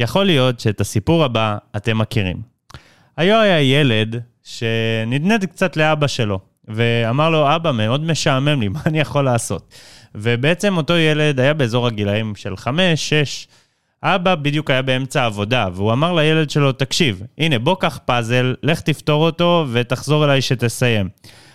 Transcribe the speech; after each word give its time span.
יכול 0.00 0.26
להיות 0.26 0.60
שאת 0.60 0.80
הסיפור 0.80 1.24
הבא 1.24 1.56
אתם 1.76 1.98
מכירים. 1.98 2.36
היו 3.16 3.40
היה 3.40 3.60
ילד 3.60 4.20
שנדנד 4.42 5.44
קצת 5.44 5.76
לאבא 5.76 6.06
שלו, 6.06 6.40
ואמר 6.68 7.30
לו, 7.30 7.56
אבא, 7.56 7.72
מאוד 7.72 8.04
משעמם 8.04 8.60
לי, 8.60 8.68
מה 8.74 8.80
אני 8.86 9.00
יכול 9.00 9.24
לעשות? 9.24 9.74
ובעצם 10.14 10.76
אותו 10.76 10.96
ילד 10.96 11.40
היה 11.40 11.54
באזור 11.54 11.86
הגילאים 11.86 12.34
של 12.34 12.56
חמש, 12.56 13.08
שש. 13.08 13.48
אבא 14.02 14.34
בדיוק 14.34 14.70
היה 14.70 14.82
באמצע 14.82 15.22
העבודה, 15.22 15.68
והוא 15.74 15.92
אמר 15.92 16.12
לילד 16.12 16.50
שלו, 16.50 16.72
תקשיב, 16.72 17.22
הנה, 17.38 17.58
בוא 17.58 17.76
קח 17.80 18.00
פאזל, 18.04 18.54
לך 18.62 18.80
תפתור 18.80 19.24
אותו 19.26 19.66
ותחזור 19.72 20.24
אליי 20.24 20.42
שתסיים. 20.42 21.08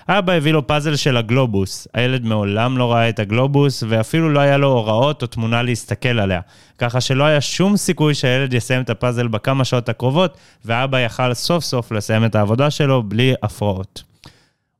אבא 0.10 0.34
הביא 0.34 0.52
לו 0.54 0.68
פאזל 0.68 0.96
של 0.96 1.18
הגלובוס. 1.18 1.88
הילד 1.94 2.26
מעולם 2.26 2.78
לא 2.78 2.92
ראה 2.92 3.10
את 3.10 3.20
הגלובוס, 3.20 3.84
ואפילו 3.88 4.30
לא 4.30 4.40
היה 4.40 4.58
לו 4.58 4.68
הוראות 4.68 5.22
או 5.22 5.28
תמונה 5.28 5.64
להסתכל 5.64 6.20
עליה. 6.20 6.42
ככה 6.78 7.02
שלא 7.02 7.24
היה 7.24 7.42
שום 7.42 7.78
סיכוי 7.78 8.14
שהילד 8.14 8.54
יסיים 8.54 8.82
את 8.82 8.90
הפאזל 8.90 9.28
בכמה 9.28 9.66
שעות 9.66 9.90
הקרובות, 9.90 10.38
ואבא 10.66 11.00
יכל 11.00 11.34
סוף 11.34 11.64
סוף 11.64 11.92
לסיים 11.92 12.26
את 12.26 12.36
העבודה 12.36 12.70
שלו 12.70 13.04
בלי 13.04 13.34
הפרעות. 13.44 14.04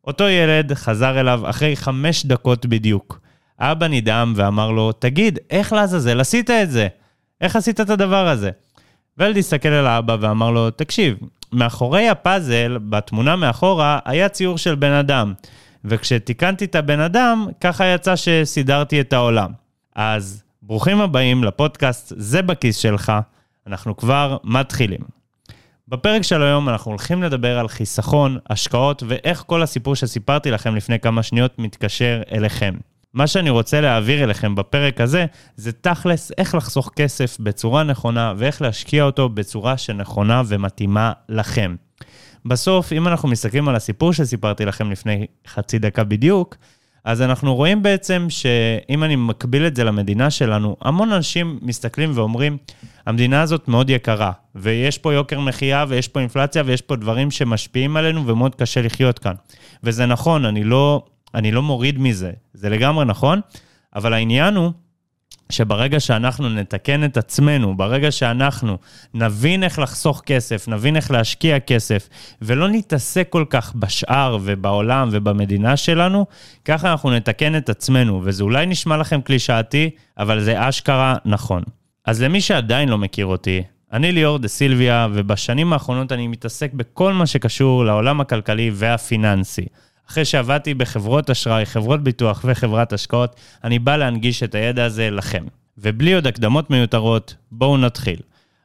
אותו 0.08 0.24
ילד 0.24 0.74
חזר 0.74 1.20
אליו 1.20 1.50
אחרי 1.50 1.76
חמש 1.76 2.26
דקות 2.26 2.66
בדיוק. 2.66 3.20
אבא 3.60 3.88
נדהם 3.88 4.34
ואמר 4.36 4.72
לו, 4.72 4.92
תגיד, 4.92 5.40
איך 5.50 5.74
לעזאזל 5.74 6.20
עשית 6.20 6.50
את 6.50 6.72
זה? 6.72 6.88
איך 7.42 7.56
עשית 7.56 7.82
את 7.82 7.90
הדבר 7.90 8.28
הזה? 8.28 8.50
וילד 9.18 9.38
הסתכל 9.38 9.70
על 9.70 9.88
האבא 9.88 10.18
ואמר 10.20 10.52
לו, 10.52 10.72
תקשיב, 10.72 11.18
מאחורי 11.52 12.10
הפאזל, 12.10 12.78
בתמונה 12.78 13.36
מאחורה, 13.36 14.00
היה 14.06 14.30
ציור 14.30 14.58
של 14.58 14.76
בן 14.76 14.92
אדם. 14.92 15.34
וכשתיקנתי 15.86 16.66
את 16.66 16.76
הבן 16.76 17.00
אדם, 17.00 17.48
ככה 17.62 17.86
יצא 17.86 18.16
שסידרתי 18.16 19.02
את 19.02 19.14
העולם. 19.14 19.52
אז 19.96 20.44
ברוכים 20.62 21.02
הבאים 21.02 21.44
לפודקאסט 21.44 22.14
זה 22.18 22.42
בכיס 22.42 22.78
שלך, 22.78 23.12
אנחנו 23.68 23.98
כבר 23.98 24.38
מתחילים. 24.44 25.02
בפרק 25.88 26.22
של 26.22 26.44
היום 26.44 26.70
אנחנו 26.70 26.92
הולכים 26.92 27.24
לדבר 27.24 27.60
על 27.60 27.68
חיסכון, 27.68 28.38
השקעות 28.50 29.04
ואיך 29.08 29.44
כל 29.48 29.62
הסיפור 29.62 29.96
שסיפרתי 29.96 30.52
לכם 30.52 30.76
לפני 30.76 31.00
כמה 31.00 31.24
שניות 31.24 31.60
מתקשר 31.60 32.22
אליכם. 32.32 32.74
מה 33.16 33.28
שאני 33.28 33.50
רוצה 33.50 33.82
להעביר 33.82 34.24
אליכם 34.24 34.56
בפרק 34.56 35.02
הזה, 35.02 35.26
זה 35.56 35.72
תכלס 35.72 36.32
איך 36.38 36.56
לחסוך 36.56 36.92
כסף 36.96 37.38
בצורה 37.40 37.84
נכונה 37.84 38.34
ואיך 38.38 38.62
להשקיע 38.62 39.04
אותו 39.04 39.30
בצורה 39.30 39.78
שנכונה 39.78 40.42
ומתאימה 40.48 41.12
לכם. 41.30 41.76
בסוף, 42.46 42.94
אם 42.94 43.08
אנחנו 43.08 43.30
מסתכלים 43.30 43.70
על 43.70 43.76
הסיפור 43.76 44.14
שסיפרתי 44.14 44.66
לכם 44.66 44.92
לפני 44.92 45.26
חצי 45.48 45.80
דקה 45.80 46.04
בדיוק, 46.04 46.56
אז 47.04 47.22
אנחנו 47.22 47.56
רואים 47.56 47.84
בעצם 47.84 48.26
שאם 48.30 49.04
אני 49.04 49.16
מקביל 49.16 49.68
את 49.68 49.76
זה 49.76 49.84
למדינה 49.84 50.30
שלנו, 50.30 50.76
המון 50.82 51.12
אנשים 51.12 51.60
מסתכלים 51.62 52.12
ואומרים, 52.14 52.58
המדינה 53.06 53.42
הזאת 53.42 53.68
מאוד 53.68 53.90
יקרה, 53.90 54.32
ויש 54.56 54.98
פה 54.98 55.14
יוקר 55.14 55.40
מחיה, 55.40 55.86
ויש 55.88 56.08
פה 56.08 56.20
אינפלציה, 56.20 56.64
ויש 56.66 56.82
פה 56.82 56.96
דברים 56.96 57.32
שמשפיעים 57.32 57.98
עלינו, 57.98 58.28
ומאוד 58.28 58.56
קשה 58.56 58.82
לחיות 58.82 59.20
כאן. 59.20 59.34
וזה 59.84 60.06
נכון, 60.06 60.46
אני 60.46 60.64
לא 60.64 61.04
אני 61.36 61.52
לא 61.52 61.64
מוריד 61.64 62.00
מזה, 62.00 62.32
זה 62.54 62.70
לגמרי 62.70 63.06
נכון, 63.06 63.42
אבל 63.96 64.14
העניין 64.14 64.56
הוא 64.56 64.72
שברגע 65.50 66.00
שאנחנו 66.00 66.50
נתקן 66.50 67.04
את 67.04 67.18
עצמנו, 67.18 67.78
ברגע 67.78 68.12
שאנחנו 68.12 68.78
נבין 69.14 69.64
איך 69.64 69.80
לחסוך 69.80 70.22
כסף, 70.26 70.68
נבין 70.68 70.96
איך 70.96 71.12
להשקיע 71.12 71.60
כסף, 71.60 72.10
ולא 72.42 72.68
נתעסק 72.68 73.28
כל 73.30 73.46
כך 73.50 73.76
בשאר 73.76 74.38
ובעולם 74.42 75.10
ובמדינה 75.12 75.78
שלנו, 75.78 76.26
ככה 76.66 76.92
אנחנו 76.92 77.12
נתקן 77.12 77.58
את 77.58 77.70
עצמנו, 77.70 78.22
וזה 78.24 78.44
אולי 78.44 78.66
נשמע 78.66 78.98
לכם 78.98 79.22
קלישאתי, 79.22 79.90
אבל 80.18 80.40
זה 80.40 80.70
אשכרה 80.70 81.16
נכון. 81.26 81.64
אז 82.06 82.22
למי 82.22 82.42
שעדיין 82.42 82.90
לא 82.90 82.98
מכיר 82.98 83.26
אותי, 83.26 83.64
אני 83.94 84.12
ליאור 84.12 84.40
דה 84.40 84.48
סילביה, 84.48 85.08
ובשנים 85.14 85.74
האחרונות 85.74 86.12
אני 86.12 86.28
מתעסק 86.28 86.74
בכל 86.74 87.14
מה 87.14 87.26
שקשור 87.26 87.86
לעולם 87.86 88.22
הכלכלי 88.22 88.72
והפיננסי. 88.74 89.66
אחרי 90.10 90.26
שעבדתי 90.26 90.74
בחברות 90.74 91.30
אשראי, 91.30 91.66
חברות 91.66 92.04
ביטוח 92.04 92.42
וחברת 92.48 92.94
השקעות, 92.94 93.36
אני 93.64 93.80
בא 93.80 93.98
להנגיש 93.98 94.44
את 94.44 94.56
הידע 94.56 94.86
הזה 94.86 95.10
לכם. 95.10 95.44
ובלי 95.78 96.14
עוד 96.14 96.28
הקדמות 96.28 96.70
מיותרות, 96.70 97.36
בואו 97.52 97.78
נתחיל. 97.78 98.20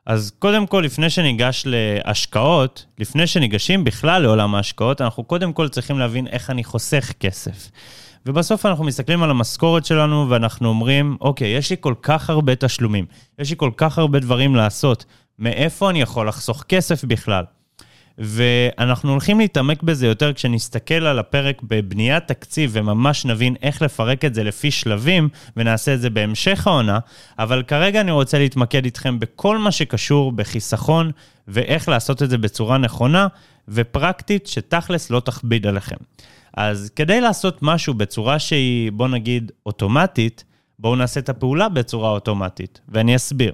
אז 0.07 0.33
קודם 0.39 0.67
כל, 0.67 0.81
לפני 0.81 1.11
שניגש 1.11 1.65
להשקעות, 1.67 2.87
לפני 2.99 3.27
שניגשים 3.27 3.85
בכלל 3.85 4.23
לעולם 4.23 4.55
ההשקעות, 4.55 5.01
אנחנו 5.01 5.25
קודם 5.25 5.53
כל 5.53 5.69
צריכים 5.69 5.99
להבין 5.99 6.27
איך 6.27 6.51
אני 6.51 6.65
חוסך 6.65 7.13
כסף. 7.21 7.71
ובסוף 8.27 8.67
אנחנו 8.67 8.85
מסתכלים 8.85 9.23
על 9.23 9.31
המשכורת 9.31 9.85
שלנו 9.85 10.27
ואנחנו 10.31 10.69
אומרים, 10.69 11.17
אוקיי, 11.21 11.49
יש 11.49 11.71
לי 11.71 11.77
כל 11.81 11.95
כך 12.03 12.31
הרבה 12.31 12.57
תשלומים, 12.57 13.07
יש 13.39 13.51
לי 13.51 13.57
כל 13.57 13.71
כך 13.77 13.99
הרבה 13.99 14.19
דברים 14.19 14.57
לעשות, 14.57 15.05
מאיפה 15.39 15.91
אני 15.91 16.01
יכול 16.01 16.29
לחסוך 16.29 16.65
כסף 16.69 17.05
בכלל? 17.05 17.45
ואנחנו 18.19 19.11
הולכים 19.11 19.41
להתעמק 19.41 19.83
בזה 19.83 20.07
יותר 20.07 20.33
כשנסתכל 20.33 20.95
על 20.95 21.19
הפרק 21.19 21.63
בבניית 21.63 22.29
תקציב 22.29 22.71
וממש 22.75 23.25
נבין 23.25 23.57
איך 23.63 23.83
לפרק 23.83 24.25
את 24.25 24.35
זה 24.35 24.45
לפי 24.45 24.71
שלבים, 24.71 25.29
ונעשה 25.57 25.95
את 25.95 26.01
זה 26.01 26.11
בהמשך 26.11 26.67
העונה, 26.67 26.99
אבל 27.39 27.63
כרגע 27.63 28.01
אני 28.01 28.11
רוצה 28.11 28.39
להתמקד 28.39 28.85
איתכם 28.85 29.19
בכל 29.19 29.59
מה 29.59 29.73
שקשור 29.73 30.33
בחיסכון 30.33 31.11
ואיך 31.49 31.89
לעשות 31.89 32.23
את 32.23 32.31
זה 32.31 32.39
בצורה 32.39 32.79
נכונה 32.79 33.27
ופרקטית, 33.69 34.47
שתכלס 34.47 35.11
לא 35.11 35.21
תכביד 35.21 35.67
עליכם. 35.67 35.97
אז 36.57 36.91
כדי 36.97 37.21
לעשות 37.21 37.59
משהו 37.63 37.95
בצורה 37.95 38.39
שהיא, 38.39 38.93
בוא 38.93 39.09
נגיד, 39.09 39.53
אוטומטית, 39.67 40.45
בואו 40.79 40.97
נעשה 40.97 41.21
את 41.21 41.29
הפעולה 41.29 41.69
בצורה 41.69 42.11
אוטומטית, 42.11 42.81
ואני 42.89 43.17
אסביר. 43.17 43.53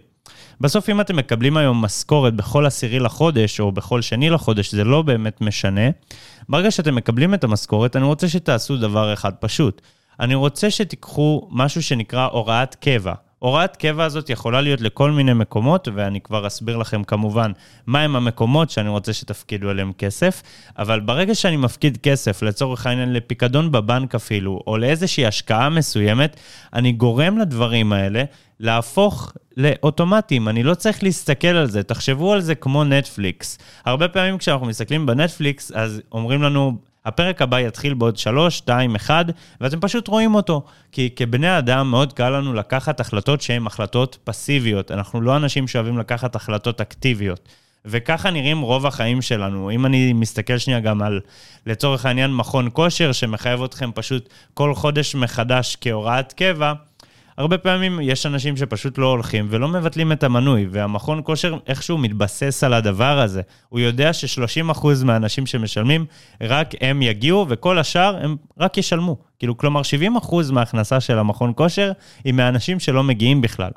בסוף, 0.60 0.88
אם 0.88 1.00
אתם 1.00 1.16
מקבלים 1.16 1.56
היום 1.56 1.84
משכורת 1.84 2.34
בכל 2.34 2.66
עשירי 2.66 2.98
לחודש, 2.98 3.60
או 3.60 3.72
בכל 3.72 4.02
שני 4.02 4.30
לחודש, 4.30 4.74
זה 4.74 4.84
לא 4.84 5.02
באמת 5.02 5.40
משנה. 5.40 5.90
ברגע 6.48 6.70
שאתם 6.70 6.94
מקבלים 6.94 7.34
את 7.34 7.44
המשכורת, 7.44 7.96
אני 7.96 8.04
רוצה 8.04 8.28
שתעשו 8.28 8.76
דבר 8.76 9.12
אחד 9.12 9.32
פשוט. 9.34 9.82
אני 10.20 10.34
רוצה 10.34 10.70
שתיקחו 10.70 11.48
משהו 11.50 11.82
שנקרא 11.82 12.28
הוראת 12.32 12.74
קבע. 12.74 13.12
הוראת 13.38 13.76
קבע 13.76 14.04
הזאת 14.04 14.30
יכולה 14.30 14.60
להיות 14.60 14.80
לכל 14.80 15.10
מיני 15.10 15.32
מקומות, 15.32 15.88
ואני 15.94 16.20
כבר 16.20 16.46
אסביר 16.46 16.76
לכם 16.76 17.04
כמובן 17.04 17.52
מהם 17.86 18.16
המקומות 18.16 18.70
שאני 18.70 18.88
רוצה 18.88 19.12
שתפקידו 19.12 19.70
עליהם 19.70 19.92
כסף, 19.92 20.42
אבל 20.78 21.00
ברגע 21.00 21.34
שאני 21.34 21.56
מפקיד 21.56 21.96
כסף, 22.02 22.42
לצורך 22.42 22.86
העניין 22.86 23.12
לפיקדון 23.12 23.72
בבנק 23.72 24.14
אפילו, 24.14 24.60
או 24.66 24.78
לאיזושהי 24.78 25.26
השקעה 25.26 25.68
מסוימת, 25.68 26.36
אני 26.72 26.92
גורם 26.92 27.38
לדברים 27.38 27.92
האלה 27.92 28.24
להפוך 28.60 29.32
לאוטומטיים. 29.56 30.48
אני 30.48 30.62
לא 30.62 30.74
צריך 30.74 31.02
להסתכל 31.02 31.46
על 31.46 31.66
זה. 31.66 31.82
תחשבו 31.82 32.32
על 32.32 32.40
זה 32.40 32.54
כמו 32.54 32.84
נטפליקס. 32.84 33.58
הרבה 33.84 34.08
פעמים 34.08 34.38
כשאנחנו 34.38 34.66
מסתכלים 34.66 35.06
בנטפליקס, 35.06 35.72
אז 35.72 36.02
אומרים 36.12 36.42
לנו, 36.42 36.76
הפרק 37.04 37.42
הבא 37.42 37.60
יתחיל 37.60 37.94
בעוד 37.94 38.16
3, 38.16 38.58
2, 38.58 38.94
1, 38.94 39.26
ואתם 39.60 39.80
פשוט 39.80 40.08
רואים 40.08 40.34
אותו. 40.34 40.64
כי 40.92 41.10
כבני 41.16 41.58
אדם 41.58 41.90
מאוד 41.90 42.12
קל 42.12 42.30
לנו 42.30 42.54
לקחת 42.54 43.00
החלטות 43.00 43.40
שהן 43.40 43.66
החלטות 43.66 44.18
פסיביות. 44.24 44.90
אנחנו 44.90 45.20
לא 45.20 45.36
אנשים 45.36 45.68
שאוהבים 45.68 45.98
לקחת 45.98 46.36
החלטות 46.36 46.80
אקטיביות. 46.80 47.48
וככה 47.86 48.30
נראים 48.30 48.60
רוב 48.60 48.86
החיים 48.86 49.22
שלנו. 49.22 49.70
אם 49.70 49.86
אני 49.86 50.12
מסתכל 50.12 50.58
שנייה 50.58 50.80
גם 50.80 51.02
על, 51.02 51.20
לצורך 51.66 52.06
העניין, 52.06 52.34
מכון 52.34 52.68
כושר, 52.72 53.12
שמחייב 53.12 53.62
אתכם 53.62 53.90
פשוט 53.94 54.28
כל 54.54 54.74
חודש 54.74 55.14
מחדש 55.14 55.76
כהוראת 55.80 56.32
קבע, 56.32 56.72
הרבה 57.38 57.58
פעמים 57.58 58.00
יש 58.02 58.26
אנשים 58.26 58.56
שפשוט 58.56 58.98
לא 58.98 59.06
הולכים 59.06 59.46
ולא 59.50 59.68
מבטלים 59.68 60.12
את 60.12 60.24
המנוי, 60.24 60.66
והמכון 60.70 61.20
כושר 61.24 61.54
איכשהו 61.66 61.98
מתבסס 61.98 62.64
על 62.64 62.74
הדבר 62.74 63.18
הזה. 63.18 63.42
הוא 63.68 63.80
יודע 63.80 64.12
ש-30% 64.12 64.86
מהאנשים 65.04 65.46
שמשלמים, 65.46 66.06
רק 66.40 66.70
הם 66.80 67.02
יגיעו, 67.02 67.46
וכל 67.48 67.78
השאר 67.78 68.16
הם 68.24 68.36
רק 68.58 68.78
ישלמו. 68.78 69.16
כאילו, 69.38 69.56
כלומר, 69.56 69.80
70% 69.82 70.52
מההכנסה 70.52 71.00
של 71.00 71.18
המכון 71.18 71.52
כושר 71.56 71.92
היא 72.24 72.34
מהאנשים 72.34 72.80
שלא 72.80 73.02
מגיעים 73.02 73.40
בכלל. 73.40 73.70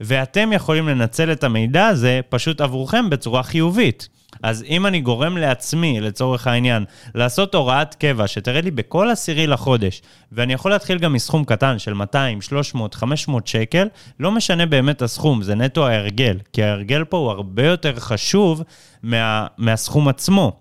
ואתם 0.00 0.52
יכולים 0.52 0.88
לנצל 0.88 1.32
את 1.32 1.44
המידע 1.44 1.86
הזה 1.86 2.20
פשוט 2.28 2.60
עבורכם 2.60 3.10
בצורה 3.10 3.42
חיובית. 3.42 4.08
אז 4.42 4.64
אם 4.68 4.86
אני 4.86 5.00
גורם 5.00 5.36
לעצמי, 5.36 6.00
לצורך 6.00 6.46
העניין, 6.46 6.84
לעשות 7.14 7.54
הוראת 7.54 7.94
קבע 7.94 8.26
שתראה 8.26 8.60
לי 8.60 8.70
בכל 8.70 9.10
עשירי 9.10 9.46
לחודש, 9.46 10.02
ואני 10.32 10.52
יכול 10.52 10.70
להתחיל 10.70 10.98
גם 10.98 11.12
מסכום 11.12 11.44
קטן 11.44 11.78
של 11.78 11.94
200, 11.94 12.40
300, 12.40 12.94
500 12.94 13.46
שקל, 13.46 13.88
לא 14.20 14.32
משנה 14.32 14.66
באמת 14.66 15.02
הסכום, 15.02 15.42
זה 15.42 15.54
נטו 15.54 15.86
ההרגל, 15.86 16.38
כי 16.52 16.62
ההרגל 16.62 17.04
פה 17.04 17.16
הוא 17.16 17.30
הרבה 17.30 17.66
יותר 17.66 17.96
חשוב 17.96 18.62
מה, 19.02 19.46
מהסכום 19.58 20.08
עצמו. 20.08 20.60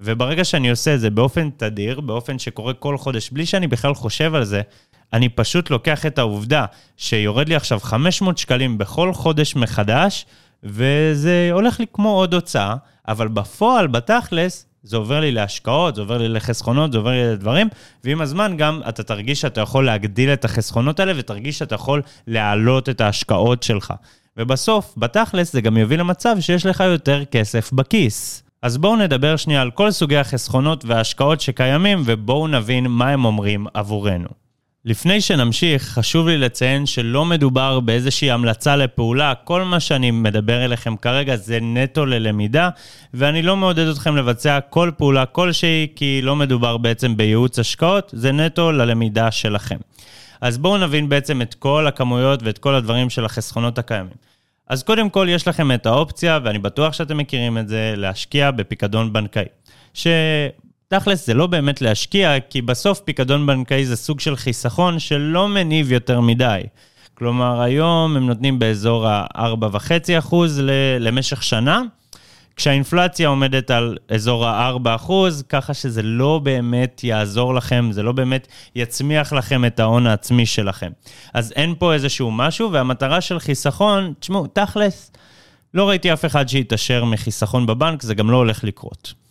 וברגע 0.00 0.44
שאני 0.44 0.70
עושה 0.70 0.94
את 0.94 1.00
זה 1.00 1.10
באופן 1.10 1.50
תדיר, 1.56 2.00
באופן 2.00 2.38
שקורה 2.38 2.74
כל 2.74 2.98
חודש, 2.98 3.30
בלי 3.30 3.46
שאני 3.46 3.66
בכלל 3.66 3.94
חושב 3.94 4.34
על 4.34 4.44
זה, 4.44 4.62
אני 5.12 5.28
פשוט 5.28 5.70
לוקח 5.70 6.06
את 6.06 6.18
העובדה 6.18 6.64
שיורד 6.96 7.48
לי 7.48 7.54
עכשיו 7.54 7.80
500 7.80 8.38
שקלים 8.38 8.78
בכל 8.78 9.12
חודש 9.12 9.56
מחדש, 9.56 10.26
וזה 10.64 11.48
הולך 11.52 11.80
לי 11.80 11.86
כמו 11.92 12.08
עוד 12.08 12.34
הוצאה, 12.34 12.76
אבל 13.08 13.28
בפועל, 13.28 13.86
בתכלס, 13.86 14.66
זה 14.82 14.96
עובר 14.96 15.20
לי 15.20 15.32
להשקעות, 15.32 15.94
זה 15.94 16.00
עובר 16.00 16.18
לי 16.18 16.28
לחסכונות, 16.28 16.92
זה 16.92 16.98
עובר 16.98 17.10
לי 17.10 17.32
לדברים, 17.32 17.68
ועם 18.04 18.20
הזמן 18.20 18.56
גם 18.56 18.80
אתה 18.88 19.02
תרגיש 19.02 19.40
שאתה 19.40 19.60
יכול 19.60 19.86
להגדיל 19.86 20.32
את 20.32 20.44
החסכונות 20.44 21.00
האלה, 21.00 21.12
ותרגיש 21.16 21.58
שאתה 21.58 21.74
יכול 21.74 22.02
להעלות 22.26 22.88
את 22.88 23.00
ההשקעות 23.00 23.62
שלך. 23.62 23.94
ובסוף, 24.36 24.94
בתכלס, 24.96 25.52
זה 25.52 25.60
גם 25.60 25.76
יוביל 25.76 26.00
למצב 26.00 26.36
שיש 26.40 26.66
לך 26.66 26.80
יותר 26.80 27.24
כסף 27.24 27.72
בכיס. 27.72 28.42
אז 28.62 28.78
בואו 28.78 28.96
נדבר 28.96 29.36
שנייה 29.36 29.62
על 29.62 29.70
כל 29.70 29.90
סוגי 29.90 30.16
החסכונות 30.16 30.84
וההשקעות 30.84 31.40
שקיימים, 31.40 32.02
ובואו 32.04 32.48
נבין 32.48 32.86
מה 32.86 33.08
הם 33.08 33.24
אומרים 33.24 33.66
עבורנו. 33.74 34.41
לפני 34.84 35.20
שנמשיך, 35.20 35.82
חשוב 35.82 36.28
לי 36.28 36.38
לציין 36.38 36.86
שלא 36.86 37.24
מדובר 37.24 37.80
באיזושהי 37.80 38.30
המלצה 38.30 38.76
לפעולה, 38.76 39.34
כל 39.44 39.62
מה 39.62 39.80
שאני 39.80 40.10
מדבר 40.10 40.64
אליכם 40.64 40.96
כרגע 40.96 41.36
זה 41.36 41.58
נטו 41.62 42.06
ללמידה, 42.06 42.68
ואני 43.14 43.42
לא 43.42 43.56
מעודד 43.56 43.86
אתכם 43.86 44.16
לבצע 44.16 44.60
כל 44.60 44.90
פעולה 44.96 45.26
כלשהי, 45.26 45.86
כי 45.96 46.20
לא 46.22 46.36
מדובר 46.36 46.76
בעצם 46.76 47.16
בייעוץ 47.16 47.58
השקעות, 47.58 48.10
זה 48.16 48.32
נטו 48.32 48.72
ללמידה 48.72 49.30
שלכם. 49.30 49.76
אז 50.40 50.58
בואו 50.58 50.78
נבין 50.78 51.08
בעצם 51.08 51.42
את 51.42 51.54
כל 51.54 51.86
הכמויות 51.86 52.42
ואת 52.42 52.58
כל 52.58 52.74
הדברים 52.74 53.10
של 53.10 53.24
החסכונות 53.24 53.78
הקיימים. 53.78 54.14
אז 54.68 54.82
קודם 54.82 55.10
כל 55.10 55.26
יש 55.30 55.48
לכם 55.48 55.72
את 55.72 55.86
האופציה, 55.86 56.38
ואני 56.44 56.58
בטוח 56.58 56.92
שאתם 56.92 57.18
מכירים 57.18 57.58
את 57.58 57.68
זה, 57.68 57.94
להשקיע 57.96 58.50
בפיקדון 58.50 59.12
בנקאי. 59.12 59.44
שתכלס 60.92 61.26
זה 61.26 61.34
לא 61.34 61.46
באמת 61.46 61.82
להשקיע, 61.82 62.40
כי 62.50 62.62
בסוף 62.62 63.00
פיקדון 63.00 63.46
בנקאי 63.46 63.86
זה 63.86 63.96
סוג 63.96 64.20
של 64.20 64.36
חיסכון 64.36 64.98
שלא 64.98 65.48
מניב 65.48 65.92
יותר 65.92 66.20
מדי. 66.20 66.60
כלומר, 67.14 67.60
היום 67.60 68.16
הם 68.16 68.26
נותנים 68.26 68.58
באזור 68.58 69.08
ה-4.5% 69.08 70.34
למשך 71.00 71.42
שנה, 71.42 71.82
כשהאינפלציה 72.56 73.28
עומדת 73.28 73.70
על 73.70 73.96
אזור 74.08 74.46
ה-4%, 74.46 75.12
ככה 75.48 75.74
שזה 75.74 76.02
לא 76.02 76.40
באמת 76.42 77.04
יעזור 77.04 77.54
לכם, 77.54 77.88
זה 77.92 78.02
לא 78.02 78.12
באמת 78.12 78.48
יצמיח 78.74 79.32
לכם 79.32 79.64
את 79.64 79.80
ההון 79.80 80.06
העצמי 80.06 80.46
שלכם. 80.46 80.90
אז 81.34 81.52
אין 81.56 81.74
פה 81.78 81.94
איזשהו 81.94 82.30
משהו, 82.30 82.72
והמטרה 82.72 83.20
של 83.20 83.38
חיסכון, 83.38 84.12
תשמעו, 84.20 84.46
תכלס, 84.46 85.12
לא 85.74 85.88
ראיתי 85.88 86.12
אף 86.12 86.24
אחד 86.24 86.48
שיתעשר 86.48 87.04
מחיסכון 87.04 87.66
בבנק, 87.66 88.02
זה 88.02 88.14
גם 88.14 88.30
לא 88.30 88.36
הולך 88.36 88.64
לקרות. 88.64 89.21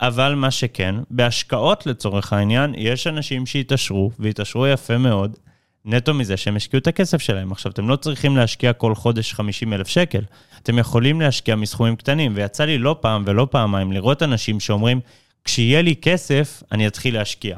אבל 0.00 0.34
מה 0.34 0.50
שכן, 0.50 0.94
בהשקעות 1.10 1.86
לצורך 1.86 2.32
העניין, 2.32 2.74
יש 2.76 3.06
אנשים 3.06 3.46
שהתעשרו, 3.46 4.10
והתעשרו 4.18 4.66
יפה 4.66 4.98
מאוד, 4.98 5.36
נטו 5.84 6.14
מזה 6.14 6.36
שהם 6.36 6.56
השקיעו 6.56 6.80
את 6.80 6.86
הכסף 6.86 7.22
שלהם. 7.22 7.52
עכשיו, 7.52 7.72
אתם 7.72 7.88
לא 7.88 7.96
צריכים 7.96 8.36
להשקיע 8.36 8.72
כל 8.72 8.94
חודש 8.94 9.32
50 9.32 9.72
אלף 9.72 9.88
שקל, 9.88 10.22
אתם 10.62 10.78
יכולים 10.78 11.20
להשקיע 11.20 11.56
מסכומים 11.56 11.96
קטנים, 11.96 12.32
ויצא 12.34 12.64
לי 12.64 12.78
לא 12.78 12.96
פעם 13.00 13.22
ולא 13.26 13.46
פעמיים 13.50 13.92
לראות 13.92 14.22
אנשים 14.22 14.60
שאומרים, 14.60 15.00
כשיהיה 15.44 15.82
לי 15.82 15.96
כסף, 15.96 16.62
אני 16.72 16.86
אתחיל 16.86 17.14
להשקיע. 17.14 17.56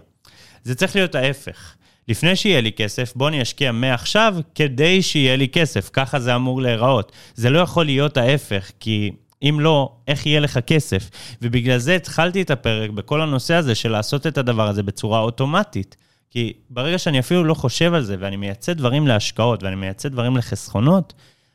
זה 0.64 0.74
צריך 0.74 0.96
להיות 0.96 1.14
ההפך. 1.14 1.74
לפני 2.08 2.36
שיהיה 2.36 2.60
לי 2.60 2.72
כסף, 2.72 3.12
בוא 3.16 3.28
אני 3.28 3.42
אשקיע 3.42 3.72
מעכשיו 3.72 4.36
כדי 4.54 5.02
שיהיה 5.02 5.36
לי 5.36 5.48
כסף. 5.48 5.90
ככה 5.92 6.20
זה 6.20 6.34
אמור 6.34 6.62
להיראות. 6.62 7.12
זה 7.34 7.50
לא 7.50 7.58
יכול 7.58 7.84
להיות 7.84 8.16
ההפך, 8.16 8.70
כי 8.80 9.10
אם 9.42 9.60
לא, 9.60 9.92
איך 10.08 10.26
יהיה 10.26 10.40
לך 10.40 10.58
כסף? 10.58 11.10
ובגלל 11.42 11.78
זה 11.78 11.94
התחלתי 11.94 12.42
את 12.42 12.50
הפרק 12.50 12.90
בכל 12.90 13.20
הנושא 13.20 13.54
הזה 13.54 13.74
של 13.74 13.88
לעשות 13.92 14.26
את 14.26 14.38
הדבר 14.38 14.68
הזה 14.68 14.82
בצורה 14.82 15.20
אוטומטית. 15.20 15.96
כי 16.30 16.52
ברגע 16.70 16.98
שאני 16.98 17.18
אפילו 17.18 17.44
לא 17.44 17.54
חושב 17.54 17.94
על 17.94 18.02
זה, 18.02 18.16
ואני 18.18 18.36
מייצא 18.36 18.72
דברים 18.72 19.06
להשקעות, 19.06 19.62
ואני 19.62 19.76
מייצא 19.76 20.08
דברים 20.08 20.36
לחסכונות, 20.36 21.12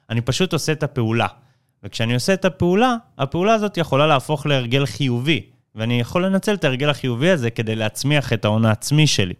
אני 0.09 0.21
פשוט 0.21 0.53
עושה 0.53 0.71
את 0.71 0.83
הפעולה. 0.83 1.27
וכשאני 1.83 2.13
עושה 2.13 2.33
את 2.33 2.45
הפעולה, 2.45 2.95
הפעולה 3.17 3.53
הזאת 3.53 3.77
יכולה 3.77 4.07
להפוך 4.07 4.45
להרגל 4.45 4.85
חיובי, 4.85 5.41
ואני 5.75 5.99
יכול 5.99 6.25
לנצל 6.25 6.53
את 6.53 6.63
ההרגל 6.63 6.89
החיובי 6.89 7.29
הזה 7.29 7.49
כדי 7.49 7.75
להצמיח 7.75 8.33
את 8.33 8.45
ההון 8.45 8.65
העצמי 8.65 9.07
שלי. 9.07 9.33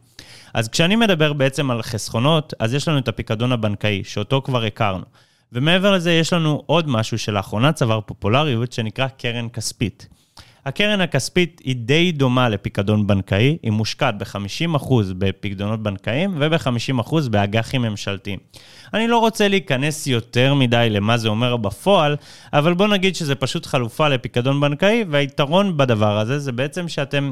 אז 0.54 0.68
כשאני 0.68 0.96
מדבר 0.96 1.34
בעצם 1.34 1.72
על 1.72 1.82
חסכונות, 1.82 2.54
אז 2.60 2.74
יש 2.74 2.88
לנו 2.88 2.98
את 2.98 3.08
הפיקדון 3.08 3.52
הבנקאי, 3.52 4.04
שאותו 4.04 4.42
כבר 4.42 4.64
הכרנו. 4.64 5.06
ומעבר 5.56 5.92
לזה, 5.92 6.12
יש 6.12 6.34
לנו 6.34 6.64
עוד 6.66 6.90
משהו 6.90 7.18
שלאחרונה 7.18 7.72
צבר 7.72 8.00
פופולריות, 8.02 8.72
שנקרא 8.72 9.08
קרן 9.08 9.50
כספית. 9.50 10.08
הקרן 10.66 11.02
הכספית 11.02 11.62
היא 11.64 11.76
די 11.76 12.12
דומה 12.12 12.50
לפיקדון 12.50 13.08
בנקאי, 13.08 13.58
היא 13.64 13.72
מושקעת 13.72 14.18
ב-50% 14.18 14.94
בפיקדונות 15.18 15.84
בנקאיים 15.84 16.36
וב-50% 16.40 17.30
באג"חים 17.30 17.82
ממשלתיים. 17.82 18.40
אני 18.94 19.08
לא 19.08 19.18
רוצה 19.18 19.48
להיכנס 19.48 20.08
יותר 20.08 20.54
מדי 20.54 20.88
למה 20.90 21.18
זה 21.18 21.28
אומר 21.28 21.58
בפועל, 21.58 22.16
אבל 22.54 22.74
בוא 22.74 22.88
נגיד 22.88 23.16
שזה 23.16 23.36
פשוט 23.36 23.66
חלופה 23.66 24.08
לפיקדון 24.08 24.62
בנקאי, 24.62 25.06
והיתרון 25.10 25.78
בדבר 25.78 26.18
הזה 26.18 26.40
זה 26.40 26.52
בעצם 26.52 26.88
שאתם 26.88 27.32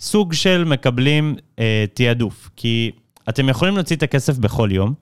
סוג 0.00 0.32
של 0.32 0.64
מקבלים 0.64 1.36
אה, 1.58 1.84
תעדוף, 1.94 2.50
כי 2.56 2.90
אתם 3.28 3.48
יכולים 3.48 3.74
להוציא 3.74 3.96
את 3.96 4.02
הכסף 4.02 4.38
בכל 4.38 4.68
יום, 4.72 4.94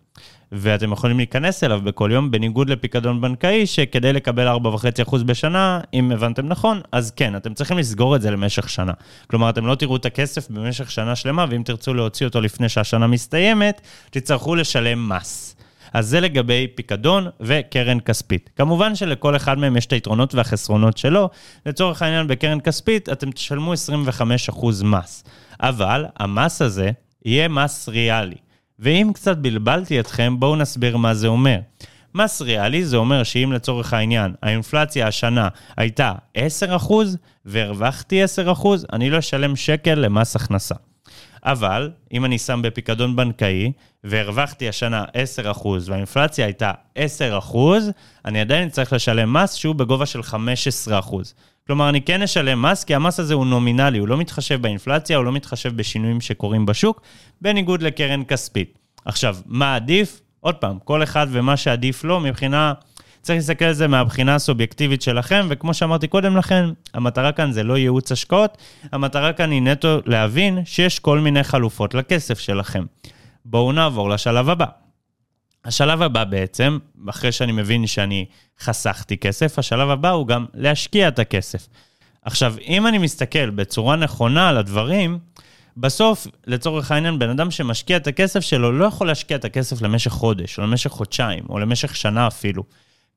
ואתם 0.57 0.93
יכולים 0.93 1.17
להיכנס 1.17 1.65
אליו 1.65 1.81
בכל 1.85 2.11
יום, 2.13 2.31
בניגוד 2.31 2.71
לפיקדון 2.71 3.21
בנקאי, 3.21 3.67
שכדי 3.67 4.13
לקבל 4.13 4.57
4.5% 4.57 5.25
בשנה, 5.25 5.81
אם 5.95 6.13
הבנתם 6.13 6.49
נכון, 6.49 6.81
אז 6.93 7.11
כן, 7.11 7.37
אתם 7.37 7.55
צריכים 7.55 7.79
לסגור 7.79 8.17
את 8.17 8.23
זה 8.23 8.31
למשך 8.31 8.69
שנה. 8.69 8.93
כלומר, 9.27 9.51
אתם 9.51 9.67
לא 9.67 9.75
תראו 9.75 9.97
את 9.97 10.07
הכסף 10.07 10.51
במשך 10.51 10.91
שנה 10.91 11.17
שלמה, 11.17 11.47
ואם 11.51 11.63
תרצו 11.63 11.95
להוציא 11.95 12.27
אותו 12.27 12.41
לפני 12.41 12.69
שהשנה 12.69 13.07
מסתיימת, 13.07 13.81
תצטרכו 14.11 14.55
לשלם 14.55 15.09
מס. 15.09 15.57
אז 15.93 16.07
זה 16.07 16.21
לגבי 16.21 16.67
פיקדון 16.75 17.27
וקרן 17.41 18.01
כספית. 18.01 18.51
כמובן 18.57 18.95
שלכל 18.95 19.37
אחד 19.37 19.59
מהם 19.59 19.77
יש 19.77 19.87
את 19.87 19.93
היתרונות 19.93 20.35
והחסרונות 20.35 20.99
שלו. 20.99 21.29
לצורך 21.67 22.03
העניין, 22.03 22.27
בקרן 22.27 22.61
כספית 22.61 23.09
אתם 23.09 23.31
תשלמו 23.31 23.73
25% 23.73 24.85
מס. 24.85 25.25
אבל 25.61 26.05
המס 26.17 26.63
הזה 26.63 26.91
יהיה 27.25 27.49
מס 27.49 27.89
ריאלי. 27.89 28.37
ואם 28.79 29.11
קצת 29.15 29.37
בלבלתי 29.37 30.01
אתכם, 30.01 30.41
בואו 30.41 30.57
נסביר 30.57 30.97
מה 30.97 31.15
זה 31.15 31.27
אומר. 31.27 31.59
מס 32.15 32.43
ריאלי 32.43 32.85
זה 32.85 32.97
אומר 32.97 33.23
שאם 33.23 33.53
לצורך 33.53 33.93
העניין 33.93 34.35
האינפלציה 34.43 35.07
השנה 35.07 35.49
הייתה 35.77 36.13
10% 36.37 36.41
והרווחתי 37.45 38.25
10%, 38.25 38.27
אני 38.93 39.11
לא 39.11 39.19
אשלם 39.19 39.57
שקל 39.57 39.95
למס 39.95 40.37
הכנסה. 40.37 40.75
אבל 41.45 41.91
אם 42.13 42.25
אני 42.25 42.39
שם 42.39 42.61
בפיקדון 42.63 43.17
בנקאי 43.17 43.73
והרווחתי 44.05 44.69
השנה 44.69 45.05
10% 45.55 45.67
והאינפלציה 45.85 46.45
הייתה 46.45 46.73
10%, 46.99 47.01
אני 48.25 48.41
עדיין 48.41 48.71
צריך 48.71 48.93
לשלם 48.93 49.33
מס 49.33 49.55
שהוא 49.55 49.75
בגובה 49.75 50.07
של 50.07 50.21
15%. 50.21 50.25
כלומר, 51.67 51.89
אני 51.89 52.03
כן 52.03 52.23
אשלם 52.23 52.63
מס, 52.63 52.85
כי 52.85 52.95
המס 52.95 53.21
הזה 53.21 53.35
הוא 53.35 53.47
נומינלי, 53.47 53.99
הוא 53.99 54.09
לא 54.09 54.17
מתחשב 54.17 54.63
באינפלציה, 54.63 55.17
הוא 55.17 55.25
לא 55.25 55.33
מתחשב 55.33 55.77
בשינויים 55.77 56.21
שקורים 56.21 56.67
בשוק, 56.67 57.01
בניגוד 57.41 57.83
לקרן 57.83 58.25
כספית. 58.25 58.79
עכשיו, 59.05 59.37
מה 59.47 59.75
עדיף? 59.75 60.21
עוד 60.41 60.55
פעם, 60.55 60.79
כל 60.85 61.03
אחד 61.03 61.27
ומה 61.31 61.57
שעדיף 61.57 62.05
לו 62.05 62.21
מבחינה... 62.21 62.73
צריך 63.23 63.37
להסתכל 63.37 63.65
על 63.65 63.73
זה 63.73 63.89
מהבחינה 63.89 64.35
הסובייקטיבית 64.35 65.03
שלכם, 65.03 65.47
וכמו 65.51 65.75
שאמרתי 65.75 66.09
קודם 66.09 66.37
לכן, 66.37 66.65
המטרה 66.95 67.33
כאן 67.33 67.53
זה 67.53 67.63
לא 67.63 67.79
ייעוץ 67.79 68.13
השקעות, 68.13 68.59
המטרה 68.93 69.33
כאן 69.33 69.51
היא 69.51 69.63
נטו 69.63 69.99
להבין 70.07 70.59
שיש 70.65 70.99
כל 70.99 71.19
מיני 71.19 71.45
חלופות 71.45 71.95
לכסף 71.95 72.39
שלכם. 72.39 72.85
בואו 73.45 73.73
נעבור 73.73 74.11
לשלב 74.11 74.51
הבא. 74.51 74.84
השלב 75.65 76.03
הבא 76.03 76.25
בעצם, 76.25 76.79
אחרי 77.11 77.33
שאני 77.33 77.53
מבין 77.53 77.87
שאני 77.87 78.27
חסכתי 78.61 79.17
כסף, 79.17 79.59
השלב 79.59 79.91
הבא 79.91 80.11
הוא 80.11 80.27
גם 80.27 80.47
להשקיע 80.55 81.09
את 81.09 81.19
הכסף. 81.19 81.69
עכשיו, 82.23 82.55
אם 82.67 82.87
אני 82.87 82.99
מסתכל 82.99 83.51
בצורה 83.51 83.97
נכונה 83.97 84.49
על 84.49 84.57
הדברים, 84.57 85.19
בסוף, 85.77 86.27
לצורך 86.47 86.91
העניין, 86.91 87.19
בן 87.19 87.31
אדם 87.31 87.51
שמשקיע 87.51 87.97
את 87.97 88.07
הכסף 88.07 88.41
שלו 88.41 88.73
לא 88.73 88.85
יכול 88.85 89.07
להשקיע 89.07 89.37
את 89.37 89.45
הכסף 89.45 89.83
למשך 89.83 90.11
חודש, 90.11 90.59
או 90.59 90.63
למשך 90.63 90.91
חודשיים, 90.91 91.45
או 91.49 91.59
למשך 91.59 91.97
שנה 91.97 92.27
אפילו. 92.27 92.65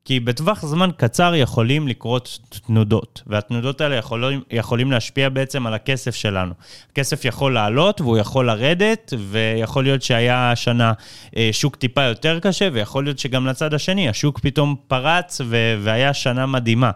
כי 0.08 0.20
בטווח 0.20 0.66
זמן 0.66 0.90
קצר 0.96 1.34
יכולים 1.34 1.88
לקרות 1.88 2.38
תנודות, 2.66 3.22
והתנודות 3.26 3.80
האלה 3.80 3.94
יכולים, 3.94 4.40
יכולים 4.50 4.90
להשפיע 4.90 5.28
בעצם 5.28 5.66
על 5.66 5.74
הכסף 5.74 6.14
שלנו. 6.14 6.54
הכסף 6.92 7.24
יכול 7.24 7.54
לעלות 7.54 8.00
והוא 8.00 8.18
יכול 8.18 8.46
לרדת, 8.46 9.12
ויכול 9.18 9.84
להיות 9.84 10.02
שהיה 10.02 10.52
השנה 10.52 10.92
אה, 11.36 11.48
שוק 11.52 11.76
טיפה 11.76 12.02
יותר 12.02 12.38
קשה, 12.40 12.68
ויכול 12.72 13.04
להיות 13.04 13.18
שגם 13.18 13.46
לצד 13.46 13.74
השני 13.74 14.08
השוק 14.08 14.38
פתאום 14.38 14.76
פרץ 14.86 15.40
ו- 15.44 15.76
והיה 15.82 16.14
שנה 16.14 16.46
מדהימה. 16.46 16.90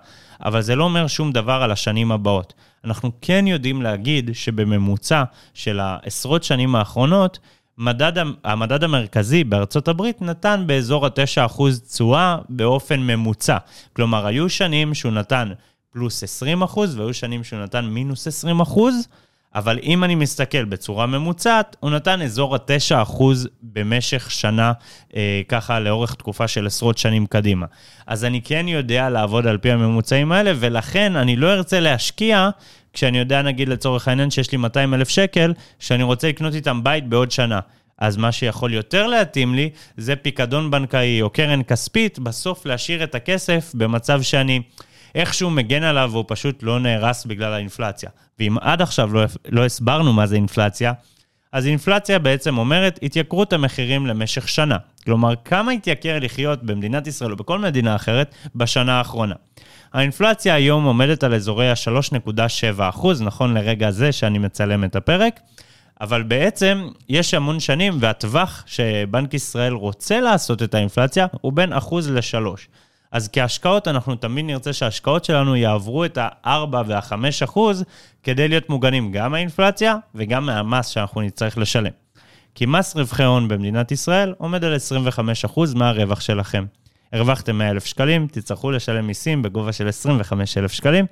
אבל 0.45 0.61
זה 0.61 0.77
לא 0.77 0.85
אומר 0.85 1.07
שום 1.07 1.33
דבר 1.33 1.63
על 1.63 1.71
השנים 1.71 2.13
הבאות. 2.13 2.55
אנחנו 2.85 3.11
כן 3.21 3.47
יודעים 3.47 3.83
להגיד 3.83 4.31
שבממוצע 4.33 5.23
של 5.55 5.81
העשרות 5.81 6.45
שנים 6.45 6.75
האחרונות, 6.75 7.39
מדד, 7.79 8.13
המדד 8.45 8.85
המרכזי 8.85 9.45
בארצות 9.45 9.89
הברית 9.89 10.23
נתן 10.23 10.65
באזור 10.67 11.07
ה-9% 11.07 11.63
תשואה 11.89 12.39
באופן 12.49 13.01
ממוצע. 13.01 13.57
כלומר, 13.93 14.27
היו 14.27 14.49
שנים 14.49 14.95
שהוא 14.95 15.13
נתן 15.13 15.53
פלוס 15.93 16.43
20% 16.75 16.79
והיו 16.97 17.15
שנים 17.15 17.45
שהוא 17.45 17.59
נתן 17.59 17.85
מינוס 17.85 18.45
20%, 18.45 18.81
אבל 19.55 19.79
אם 19.83 20.05
אני 20.05 20.15
מסתכל 20.15 20.65
בצורה 20.65 21.07
ממוצעת, 21.07 21.77
הוא 21.81 21.91
נתן 21.91 22.23
אזור 22.23 22.55
ה-9% 22.55 23.23
במשך 23.63 24.31
שנה, 24.31 24.73
אה, 25.17 25.43
ככה 25.49 25.81
לאורך 25.81 26.15
תקופה 26.15 26.49
של 26.49 26.67
עשרות 26.67 26.99
שנים 26.99 27.27
קדימה. 27.27 27.67
אז 28.07 28.25
אני 28.25 28.43
כן 28.43 28.69
יודע 28.69 29.11
לעבוד 29.11 29.47
על 29.47 29.59
פי 29.59 29.71
הממוצעים 29.71 30.33
האלה, 30.33 30.53
ולכן 30.57 31.17
אני 31.17 31.37
לא 31.37 31.53
ארצה 31.53 31.81
להשקיע 31.81 32.51
כשאני 32.93 33.19
יודע, 33.19 33.43
נגיד 33.43 33.69
לצורך 33.69 34.09
העניין, 34.09 34.31
שיש 34.31 34.53
לי 34.53 34.59
200 34.59 34.95
אלף 34.95 35.09
שקל, 35.09 35.53
שאני 35.79 36.03
רוצה 36.03 36.29
לקנות 36.29 36.55
איתם 36.55 36.85
בית 36.85 37.09
בעוד 37.09 37.31
שנה. 37.31 37.61
אז 37.99 38.17
מה 38.17 38.33
שיכול 38.33 38.75
יותר 38.75 39.07
להתאים 39.07 39.55
לי 39.55 39.71
זה 39.97 40.17
פיקדון 40.17 40.71
בנקאי 40.71 41.23
או 41.23 41.31
קרן 41.31 41.63
כספית, 41.63 42.19
בסוף 42.19 42.67
להשאיר 42.67 43.05
את 43.05 43.15
הכסף 43.15 43.73
במצב 43.75 44.23
שאני 44.23 44.63
איכשהו 45.15 45.51
מגן 45.51 45.83
עליו 45.83 46.09
והוא 46.13 46.25
פשוט 46.29 46.63
לא 46.63 46.81
נהרס 46.81 47.25
בגלל 47.25 47.53
האינפלציה. 47.53 48.11
ואם 48.39 48.57
עד 48.61 48.83
עכשיו 48.83 49.15
לא, 49.15 49.23
לא 49.49 49.65
הסברנו 49.65 50.13
מה 50.13 50.27
זה 50.27 50.37
אינפלציה, 50.37 50.93
אז 51.53 51.67
אינפלציה 51.67 52.19
בעצם 52.19 52.59
אומרת 52.59 52.99
התייקרות 53.03 53.53
המחירים 53.53 54.07
למשך 54.07 54.49
שנה. 54.49 54.77
כלומר, 55.05 55.35
כמה 55.45 55.73
התייקר 55.73 56.19
לחיות 56.21 56.63
במדינת 56.63 57.07
ישראל 57.07 57.31
או 57.31 57.37
בכל 57.37 57.59
מדינה 57.59 57.97
אחרת 57.97 58.35
בשנה 58.55 58.99
האחרונה. 58.99 59.35
האינפלציה 59.93 60.55
היום 60.55 60.85
עומדת 60.85 61.25
על 61.25 61.35
אזורי 61.35 61.71
ה-3.7 61.71 62.81
נכון 63.21 63.55
לרגע 63.55 63.91
זה 63.91 64.13
שאני 64.13 64.39
מצלם 64.39 64.85
את 64.85 64.97
הפרק, 64.97 65.41
אבל 66.01 66.23
בעצם 66.23 66.89
יש 67.09 67.35
המון 67.35 67.61
שנים, 67.61 67.97
והטווח 68.01 68.65
שבנק 68.67 69.35
ישראל 69.35 69.73
רוצה 69.73 70.21
לעשות 70.21 70.63
את 70.63 70.75
האינפלציה 70.75 71.27
הוא 71.41 71.53
בין 71.53 71.73
אחוז 71.73 72.11
לשלוש. 72.11 72.69
אז 73.13 73.29
כהשקעות, 73.33 73.89
אנחנו 73.89 74.15
תמיד 74.15 74.45
נרצה 74.45 74.73
שההשקעות 74.73 75.25
שלנו 75.25 75.57
יעברו 75.57 76.05
את 76.05 76.19
ה-4 76.19 76.77
וה-5 76.87 77.15
אחוז, 77.45 77.85
כדי 78.23 78.49
להיות 78.49 78.71
מוגנים 78.71 79.13
גם 79.13 79.33
מהאינפלציה 79.33 79.97
וגם 80.15 80.47
מהמס 80.47 80.87
שאנחנו 80.87 81.21
נצטרך 81.21 81.59
לשלם. 81.59 81.93
כי 82.55 82.67
מס 82.67 82.97
רווחי 82.97 83.25
הון 83.25 83.49
במדינת 83.49 83.93
ישראל 83.93 84.35
עומד 84.39 84.65
על 84.65 84.75
25 84.75 85.45
אחוז 85.45 85.75
מהרווח 85.75 86.21
שלכם. 86.21 86.65
הרווחתם 87.13 87.59
100,000 87.59 87.87
שקלים, 87.87 88.27
תצטרכו 88.27 88.71
לשלם 88.71 89.07
מיסים 89.07 89.43
בגובה 89.43 89.73
של 89.73 89.89
25,000 89.89 90.73
שקלים, 90.73 91.05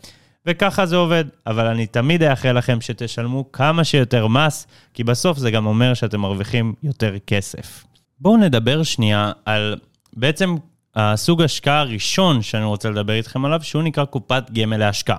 וככה 0.46 0.86
זה 0.86 0.96
עובד. 0.96 1.24
אבל 1.46 1.66
אני 1.66 1.86
תמיד 1.86 2.22
אאחל 2.22 2.52
לכם 2.52 2.80
שתשלמו 2.80 3.52
כמה 3.52 3.84
שיותר 3.84 4.26
מס, 4.26 4.66
כי 4.94 5.04
בסוף 5.04 5.38
זה 5.38 5.50
גם 5.50 5.66
אומר 5.66 5.94
שאתם 5.94 6.20
מרוויחים 6.20 6.74
יותר 6.82 7.18
כסף. 7.26 7.84
בואו 8.20 8.36
נדבר 8.36 8.82
שנייה 8.82 9.32
על 9.44 9.76
בעצם 10.16 10.56
הסוג 10.96 11.42
השקעה 11.42 11.80
הראשון 11.80 12.42
שאני 12.42 12.64
רוצה 12.64 12.90
לדבר 12.90 13.12
איתכם 13.12 13.44
עליו, 13.44 13.60
שהוא 13.62 13.82
נקרא 13.82 14.04
קופת 14.04 14.50
גמל 14.50 14.76
להשקעה. 14.76 15.18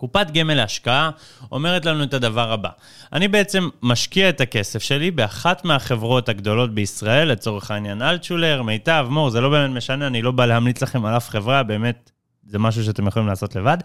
קופת 0.00 0.26
גמל 0.30 0.54
להשקעה 0.54 1.10
אומרת 1.52 1.84
לנו 1.84 2.04
את 2.04 2.14
הדבר 2.14 2.52
הבא. 2.52 2.68
אני 3.12 3.28
בעצם 3.28 3.68
משקיע 3.82 4.28
את 4.28 4.40
הכסף 4.40 4.82
שלי 4.82 5.10
באחת 5.10 5.64
מהחברות 5.64 6.28
הגדולות 6.28 6.74
בישראל, 6.74 7.28
לצורך 7.28 7.70
העניין 7.70 8.02
אלטשולר, 8.02 8.62
מיטב, 8.62 9.06
מור, 9.10 9.30
זה 9.30 9.40
לא 9.40 9.48
באמת 9.48 9.76
משנה, 9.76 10.06
אני 10.06 10.22
לא 10.22 10.30
בא 10.30 10.46
להמליץ 10.46 10.82
לכם 10.82 11.04
על 11.04 11.16
אף 11.16 11.28
חברה, 11.28 11.62
באמת, 11.62 12.10
זה 12.46 12.58
משהו 12.58 12.84
שאתם 12.84 13.06
יכולים 13.06 13.28
לעשות 13.28 13.56
לבד. 13.56 13.78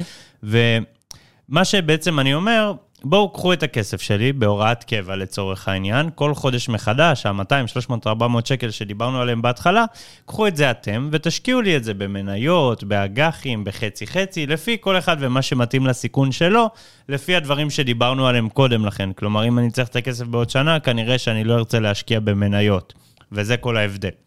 ומה 0.43 1.65
שבעצם 1.65 2.19
אני 2.19 2.33
אומר, 2.33 2.73
בואו 3.03 3.29
קחו 3.29 3.53
את 3.53 3.63
הכסף 3.63 4.01
שלי 4.01 4.33
בהוראת 4.33 4.83
קבע 4.83 5.15
לצורך 5.15 5.67
העניין, 5.67 6.09
כל 6.15 6.33
חודש 6.33 6.69
מחדש, 6.69 7.25
ה-200, 7.25 7.67
300, 7.67 8.07
400 8.07 8.45
שקל 8.45 8.71
שדיברנו 8.71 9.21
עליהם 9.21 9.41
בהתחלה, 9.41 9.85
קחו 10.25 10.47
את 10.47 10.57
זה 10.57 10.71
אתם 10.71 11.09
ותשקיעו 11.11 11.61
לי 11.61 11.77
את 11.77 11.83
זה 11.83 11.93
במניות, 11.93 12.83
באג"חים, 12.83 13.63
בחצי-חצי, 13.63 14.47
לפי 14.47 14.77
כל 14.81 14.97
אחד 14.97 15.17
ומה 15.19 15.41
שמתאים 15.41 15.87
לסיכון 15.87 16.31
שלו, 16.31 16.69
לפי 17.09 17.35
הדברים 17.35 17.69
שדיברנו 17.69 18.27
עליהם 18.27 18.49
קודם 18.49 18.85
לכן. 18.85 19.13
כלומר, 19.13 19.47
אם 19.47 19.59
אני 19.59 19.71
צריך 19.71 19.87
את 19.89 19.95
הכסף 19.95 20.25
בעוד 20.25 20.49
שנה, 20.49 20.79
כנראה 20.79 21.17
שאני 21.17 21.43
לא 21.43 21.53
ארצה 21.53 21.79
להשקיע 21.79 22.19
במניות, 22.19 22.93
וזה 23.31 23.57
כל 23.57 23.77
ההבדל. 23.77 24.24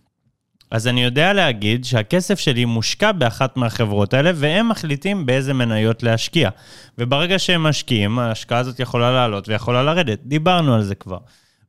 אז 0.70 0.88
אני 0.88 1.04
יודע 1.04 1.32
להגיד 1.32 1.84
שהכסף 1.84 2.38
שלי 2.38 2.64
מושקע 2.64 3.12
באחת 3.12 3.56
מהחברות 3.56 4.14
האלה, 4.14 4.30
והם 4.34 4.68
מחליטים 4.68 5.26
באיזה 5.26 5.54
מניות 5.54 6.02
להשקיע. 6.02 6.50
וברגע 6.98 7.38
שהם 7.38 7.62
משקיעים, 7.62 8.18
ההשקעה 8.18 8.58
הזאת 8.58 8.80
יכולה 8.80 9.12
לעלות 9.12 9.48
ויכולה 9.48 9.82
לרדת. 9.82 10.18
דיברנו 10.24 10.74
על 10.74 10.82
זה 10.82 10.94
כבר. 10.94 11.18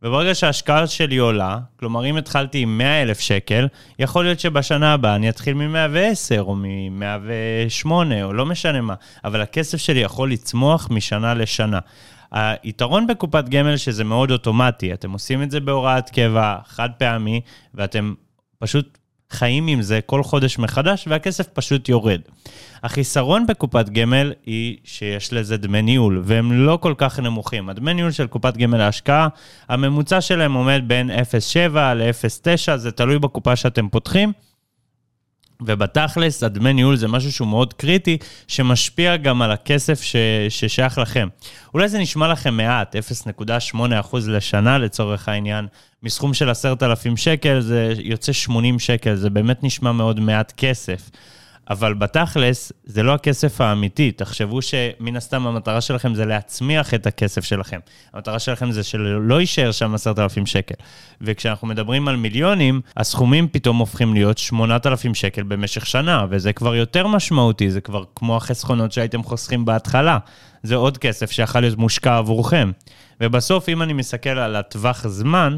וברגע 0.03 0.35
שההשקעה 0.35 0.87
שלי 0.87 1.17
עולה, 1.17 1.57
כלומר, 1.79 2.05
אם 2.05 2.17
התחלתי 2.17 2.59
עם 2.59 2.77
100 2.77 3.01
אלף 3.01 3.19
שקל, 3.19 3.67
יכול 3.99 4.23
להיות 4.23 4.39
שבשנה 4.39 4.93
הבאה 4.93 5.15
אני 5.15 5.29
אתחיל 5.29 5.53
מ-110 5.53 6.39
או 6.39 6.55
מ-108 6.55 7.91
או 8.23 8.33
לא 8.33 8.45
משנה 8.45 8.81
מה, 8.81 8.93
אבל 9.25 9.41
הכסף 9.41 9.77
שלי 9.77 9.99
יכול 9.99 10.31
לצמוח 10.31 10.87
משנה 10.91 11.33
לשנה. 11.33 11.79
היתרון 12.31 13.07
בקופת 13.07 13.49
גמל 13.49 13.77
שזה 13.77 14.03
מאוד 14.03 14.31
אוטומטי, 14.31 14.93
אתם 14.93 15.11
עושים 15.11 15.43
את 15.43 15.51
זה 15.51 15.59
בהוראת 15.59 16.09
קבע, 16.09 16.55
חד 16.67 16.89
פעמי, 16.97 17.41
ואתם 17.73 18.13
פשוט 18.59 18.97
חיים 19.31 19.67
עם 19.67 19.81
זה 19.81 19.99
כל 20.05 20.23
חודש 20.23 20.59
מחדש, 20.59 21.07
והכסף 21.07 21.47
פשוט 21.47 21.89
יורד. 21.89 22.21
החיסרון 22.83 23.47
בקופת 23.47 23.89
גמל 23.89 24.33
היא 24.45 24.77
שיש 24.83 25.33
לזה 25.33 25.57
דמי 25.57 25.81
ניהול, 25.81 26.21
והם 26.25 26.51
לא 26.51 26.77
כל 26.81 26.93
כך 26.97 27.19
נמוכים. 27.19 27.69
הדמי 27.69 27.93
ניהול 27.93 28.11
של 28.11 28.27
קופת 28.27 28.57
גמל 28.57 28.77
להשקעה, 28.77 29.27
הממוצע 29.69 30.21
שלהם 30.21 30.53
עומד 30.53 30.81
בין 30.87 31.11
0.7 31.11 31.77
ל-0.9, 31.77 32.77
זה 32.77 32.91
תלוי 32.91 33.19
בקופה 33.19 33.55
שאתם 33.55 33.89
פותחים. 33.89 34.31
ובתכלס, 35.61 36.43
הדמי 36.43 36.73
ניהול 36.73 36.95
זה 36.95 37.07
משהו 37.07 37.31
שהוא 37.31 37.47
מאוד 37.47 37.73
קריטי, 37.73 38.17
שמשפיע 38.47 39.17
גם 39.17 39.41
על 39.41 39.51
הכסף 39.51 40.01
ש... 40.01 40.15
ששייך 40.49 40.97
לכם. 40.97 41.27
אולי 41.73 41.89
זה 41.89 41.99
נשמע 41.99 42.27
לכם 42.27 42.57
מעט, 42.57 42.95
0.8% 42.95 44.17
לשנה 44.27 44.77
לצורך 44.77 45.29
העניין, 45.29 45.67
מסכום 46.03 46.33
של 46.33 46.49
10,000 46.49 47.17
שקל 47.17 47.59
זה 47.59 47.93
יוצא 47.97 48.33
80 48.33 48.79
שקל, 48.79 49.15
זה 49.15 49.29
באמת 49.29 49.63
נשמע 49.63 49.91
מאוד 49.91 50.19
מעט 50.19 50.53
כסף. 50.57 51.09
אבל 51.69 51.93
בתכלס, 51.93 52.71
זה 52.83 53.03
לא 53.03 53.13
הכסף 53.13 53.61
האמיתי. 53.61 54.11
תחשבו 54.11 54.61
שמן 54.61 55.15
הסתם 55.15 55.47
המטרה 55.47 55.81
שלכם 55.81 56.15
זה 56.15 56.25
להצמיח 56.25 56.93
את 56.93 57.07
הכסף 57.07 57.43
שלכם. 57.43 57.79
המטרה 58.13 58.39
שלכם 58.39 58.71
זה 58.71 58.83
שלא 58.83 59.39
יישאר 59.39 59.71
שם 59.71 59.93
עשרת 59.93 60.19
אלפים 60.19 60.45
שקל. 60.45 60.75
וכשאנחנו 61.21 61.67
מדברים 61.67 62.07
על 62.07 62.15
מיליונים, 62.15 62.81
הסכומים 62.97 63.47
פתאום 63.47 63.77
הופכים 63.77 64.13
להיות 64.13 64.37
8,000 64.37 65.15
שקל 65.15 65.43
במשך 65.43 65.85
שנה, 65.85 66.25
וזה 66.29 66.53
כבר 66.53 66.75
יותר 66.75 67.07
משמעותי, 67.07 67.71
זה 67.71 67.81
כבר 67.81 68.03
כמו 68.15 68.37
החסכונות 68.37 68.91
שהייתם 68.91 69.23
חוסכים 69.23 69.65
בהתחלה. 69.65 70.17
זה 70.63 70.75
עוד 70.75 70.97
כסף 70.97 71.31
שיכול 71.31 71.61
להיות 71.61 71.77
מושקע 71.77 72.17
עבורכם. 72.17 72.71
ובסוף, 73.21 73.69
אם 73.69 73.81
אני 73.81 73.93
מסתכל 73.93 74.29
על 74.29 74.55
הטווח 74.55 75.07
זמן, 75.07 75.57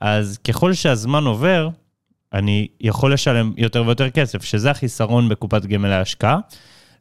אז 0.00 0.38
ככל 0.48 0.72
שהזמן 0.72 1.24
עובר, 1.24 1.68
אני 2.32 2.68
יכול 2.80 3.12
לשלם 3.12 3.52
יותר 3.56 3.82
ויותר 3.86 4.10
כסף, 4.10 4.42
שזה 4.42 4.70
החיסרון 4.70 5.28
בקופת 5.28 5.66
גמל 5.66 5.88
להשקעה. 5.88 6.38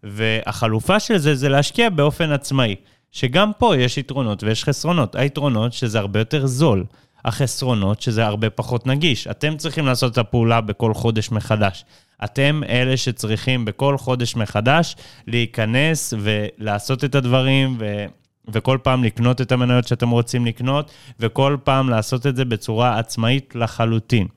והחלופה 0.04 1.00
של 1.00 1.18
זה 1.18 1.36
זה 1.36 1.50
להשקיע 1.50 1.90
באופן 1.90 2.32
עצמאי, 2.32 2.76
שגם 3.12 3.52
פה 3.58 3.78
יש 3.78 3.98
יתרונות 3.98 4.44
ויש 4.44 4.64
חסרונות. 4.64 5.16
היתרונות 5.16 5.74
שזה 5.74 6.00
הרבה 6.00 6.20
יותר 6.20 6.46
זול, 6.46 6.86
החסרונות 7.26 8.02
שזה 8.02 8.26
הרבה 8.26 8.50
פחות 8.50 8.88
נגיש. 8.88 9.28
אתם 9.28 9.58
צריכים 9.58 9.86
לעשות 9.86 10.14
את 10.14 10.18
הפעולה 10.18 10.62
בכל 10.62 10.94
חודש 10.94 11.32
מחדש. 11.32 11.86
אתם 12.24 12.62
אלה 12.70 12.98
שצריכים 12.98 13.66
בכל 13.66 13.98
חודש 13.98 14.36
מחדש 14.36 14.96
להיכנס 15.28 16.14
ולעשות 16.20 17.04
את 17.04 17.16
הדברים 17.16 17.76
ו... 17.80 18.06
וכל 18.52 18.78
פעם 18.84 19.04
לקנות 19.04 19.42
את 19.42 19.52
המניות 19.52 19.88
שאתם 19.88 20.10
רוצים 20.10 20.46
לקנות, 20.46 20.92
וכל 21.20 21.58
פעם 21.64 21.90
לעשות 21.90 22.28
את 22.28 22.36
זה 22.36 22.46
בצורה 22.46 23.00
עצמאית 23.00 23.56
לחלוטין. 23.56 24.28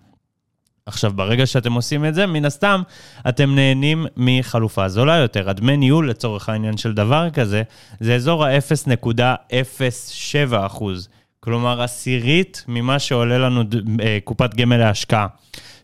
עכשיו, 0.86 1.12
ברגע 1.12 1.46
שאתם 1.46 1.72
עושים 1.72 2.04
את 2.04 2.14
זה, 2.14 2.26
מן 2.26 2.44
הסתם, 2.44 2.82
אתם 3.28 3.54
נהנים 3.54 4.06
מחלופה 4.16 4.88
זולה 4.88 5.16
יותר. 5.16 5.50
הדמי 5.50 5.76
ניהול, 5.76 6.10
לצורך 6.10 6.48
העניין 6.48 6.76
של 6.76 6.92
דבר 6.92 7.30
כזה, 7.30 7.62
זה 8.00 8.14
אזור 8.14 8.44
ה-0.07 8.44 10.66
אחוז. 10.66 11.08
כלומר, 11.40 11.82
עשירית 11.82 12.64
ממה 12.68 12.98
שעולה 12.98 13.38
לנו 13.38 13.62
אה, 14.02 14.18
קופת 14.24 14.54
גמל 14.54 14.76
להשקעה. 14.76 15.26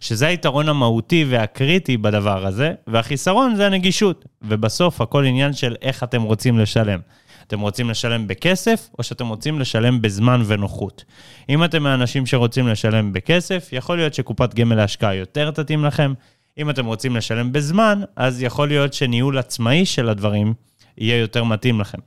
שזה 0.00 0.26
היתרון 0.26 0.68
המהותי 0.68 1.24
והקריטי 1.28 1.96
בדבר 1.96 2.46
הזה, 2.46 2.72
והחיסרון 2.86 3.56
זה 3.56 3.66
הנגישות. 3.66 4.24
ובסוף, 4.42 5.00
הכל 5.00 5.24
עניין 5.24 5.52
של 5.52 5.76
איך 5.82 6.02
אתם 6.02 6.22
רוצים 6.22 6.58
לשלם. 6.58 7.00
אתם 7.46 7.60
רוצים 7.60 7.90
לשלם 7.90 8.26
בכסף, 8.26 8.88
או 8.98 9.02
שאתם 9.02 9.28
רוצים 9.28 9.60
לשלם 9.60 10.02
בזמן 10.02 10.42
ונוחות. 10.46 11.04
אם 11.48 11.64
אתם 11.64 11.82
מהאנשים 11.82 12.26
שרוצים 12.26 12.68
לשלם 12.68 13.12
בכסף, 13.12 13.68
יכול 13.72 13.96
להיות 13.96 14.14
שקופת 14.14 14.54
גמל 14.54 14.76
להשקעה 14.76 15.14
יותר 15.14 15.50
תתאים 15.50 15.84
לכם. 15.84 16.12
אם 16.58 16.70
אתם 16.70 16.86
רוצים 16.86 17.16
לשלם 17.16 17.52
בזמן, 17.52 18.00
אז 18.16 18.42
יכול 18.42 18.68
להיות 18.68 18.94
שניהול 18.94 19.38
עצמאי 19.38 19.86
של 19.86 20.08
הדברים 20.08 20.54
יהיה 20.98 21.18
יותר 21.18 21.44
מתאים 21.44 21.80
לכם. 21.80 21.98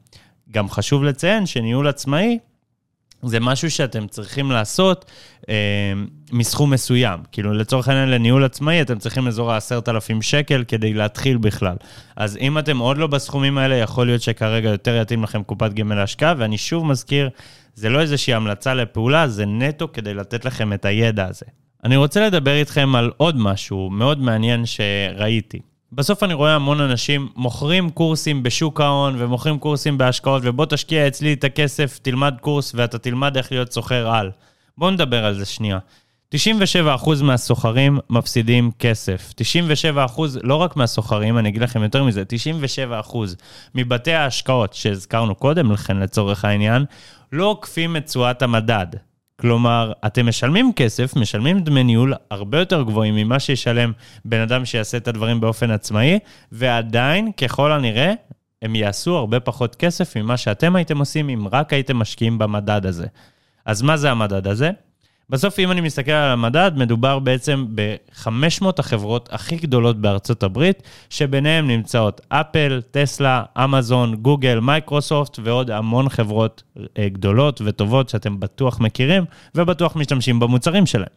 גם 0.51 0.69
חשוב 0.69 1.03
לציין 1.03 1.45
שניהול 1.45 1.87
עצמאי 1.87 2.39
זה 3.23 3.39
משהו 3.39 3.71
שאתם 3.71 4.07
צריכים 4.07 4.51
לעשות 4.51 5.11
אה, 5.49 5.93
מסכום 6.31 6.73
מסוים. 6.73 7.19
כאילו, 7.31 7.53
לצורך 7.53 7.87
העניין, 7.87 8.09
לניהול 8.09 8.43
עצמאי, 8.43 8.81
אתם 8.81 8.97
צריכים 8.97 9.27
אזור 9.27 9.51
ה-10,000 9.51 10.21
שקל 10.21 10.63
כדי 10.67 10.93
להתחיל 10.93 11.37
בכלל. 11.37 11.75
אז 12.15 12.37
אם 12.37 12.57
אתם 12.57 12.77
עוד 12.77 12.97
לא 12.97 13.07
בסכומים 13.07 13.57
האלה, 13.57 13.75
יכול 13.75 14.05
להיות 14.05 14.21
שכרגע 14.21 14.69
יותר 14.69 15.01
יתאים 15.01 15.23
לכם 15.23 15.43
קופת 15.43 15.73
גמל 15.73 15.95
להשקעה, 15.95 16.33
ואני 16.37 16.57
שוב 16.57 16.85
מזכיר, 16.85 17.29
זה 17.75 17.89
לא 17.89 17.99
איזושהי 17.99 18.33
המלצה 18.33 18.73
לפעולה, 18.73 19.27
זה 19.27 19.45
נטו 19.45 19.91
כדי 19.93 20.13
לתת 20.13 20.45
לכם 20.45 20.73
את 20.73 20.85
הידע 20.85 21.27
הזה. 21.27 21.45
אני 21.83 21.97
רוצה 21.97 22.27
לדבר 22.27 22.55
איתכם 22.55 22.95
על 22.95 23.11
עוד 23.17 23.37
משהו 23.37 23.89
מאוד 23.89 24.21
מעניין 24.21 24.65
שראיתי. 24.65 25.59
בסוף 25.93 26.23
אני 26.23 26.33
רואה 26.33 26.55
המון 26.55 26.81
אנשים 26.81 27.29
מוכרים 27.35 27.89
קורסים 27.89 28.43
בשוק 28.43 28.81
ההון 28.81 29.15
ומוכרים 29.17 29.59
קורסים 29.59 29.97
בהשקעות, 29.97 30.41
ובוא 30.45 30.65
תשקיע 30.65 31.07
אצלי 31.07 31.33
את 31.33 31.43
הכסף, 31.43 31.99
תלמד 32.01 32.35
קורס 32.41 32.71
ואתה 32.75 32.97
תלמד 32.97 33.37
איך 33.37 33.51
להיות 33.51 33.71
סוחר 33.71 34.09
על. 34.09 34.31
בואו 34.77 34.91
נדבר 34.91 35.25
על 35.25 35.33
זה 35.33 35.45
שנייה. 35.45 35.79
97% 36.35 37.23
מהסוחרים 37.23 37.99
מפסידים 38.09 38.71
כסף. 38.79 39.33
97% 40.15 40.21
לא 40.43 40.55
רק 40.55 40.75
מהסוחרים, 40.75 41.37
אני 41.37 41.49
אגיד 41.49 41.61
לכם 41.61 41.83
יותר 41.83 42.03
מזה, 42.03 42.23
97% 43.03 43.17
מבתי 43.75 44.13
ההשקעות 44.13 44.73
שהזכרנו 44.73 45.35
קודם 45.35 45.71
לכן 45.71 45.97
לצורך 45.97 46.45
העניין, 46.45 46.85
לא 47.31 47.45
עוקפים 47.45 47.97
את 47.97 48.05
תשואת 48.05 48.41
המדד. 48.41 48.87
כלומר, 49.39 49.91
אתם 50.05 50.27
משלמים 50.27 50.71
כסף, 50.75 51.15
משלמים 51.15 51.59
דמי 51.59 51.83
ניהול 51.83 52.13
הרבה 52.31 52.59
יותר 52.59 52.83
גבוהים 52.83 53.15
ממה 53.15 53.39
שישלם 53.39 53.91
בן 54.25 54.39
אדם 54.39 54.65
שיעשה 54.65 54.97
את 54.97 55.07
הדברים 55.07 55.41
באופן 55.41 55.71
עצמאי, 55.71 56.19
ועדיין, 56.51 57.31
ככל 57.31 57.71
הנראה, 57.71 58.13
הם 58.61 58.75
יעשו 58.75 59.17
הרבה 59.17 59.39
פחות 59.39 59.75
כסף 59.75 60.17
ממה 60.17 60.37
שאתם 60.37 60.75
הייתם 60.75 60.97
עושים 60.97 61.29
אם 61.29 61.47
רק 61.51 61.73
הייתם 61.73 61.97
משקיעים 61.97 62.37
במדד 62.37 62.85
הזה. 62.85 63.07
אז 63.65 63.81
מה 63.81 63.97
זה 63.97 64.11
המדד 64.11 64.47
הזה? 64.47 64.71
בסוף, 65.31 65.59
אם 65.59 65.71
אני 65.71 65.81
מסתכל 65.81 66.11
על 66.11 66.31
המדד, 66.31 66.71
מדובר 66.75 67.19
בעצם 67.19 67.65
ב-500 67.75 68.65
החברות 68.77 69.29
הכי 69.31 69.55
גדולות 69.55 70.01
בארצות 70.01 70.43
הברית, 70.43 70.83
שביניהן 71.09 71.67
נמצאות 71.67 72.21
אפל, 72.29 72.81
טסלה, 72.91 73.43
אמזון, 73.63 74.15
גוגל, 74.15 74.59
מייקרוסופט 74.59 75.39
ועוד 75.43 75.71
המון 75.71 76.09
חברות 76.09 76.63
אה, 76.97 77.09
גדולות 77.09 77.61
וטובות 77.65 78.09
שאתם 78.09 78.39
בטוח 78.39 78.79
מכירים 78.79 79.25
ובטוח 79.55 79.95
משתמשים 79.95 80.39
במוצרים 80.39 80.85
שלהם. 80.85 81.07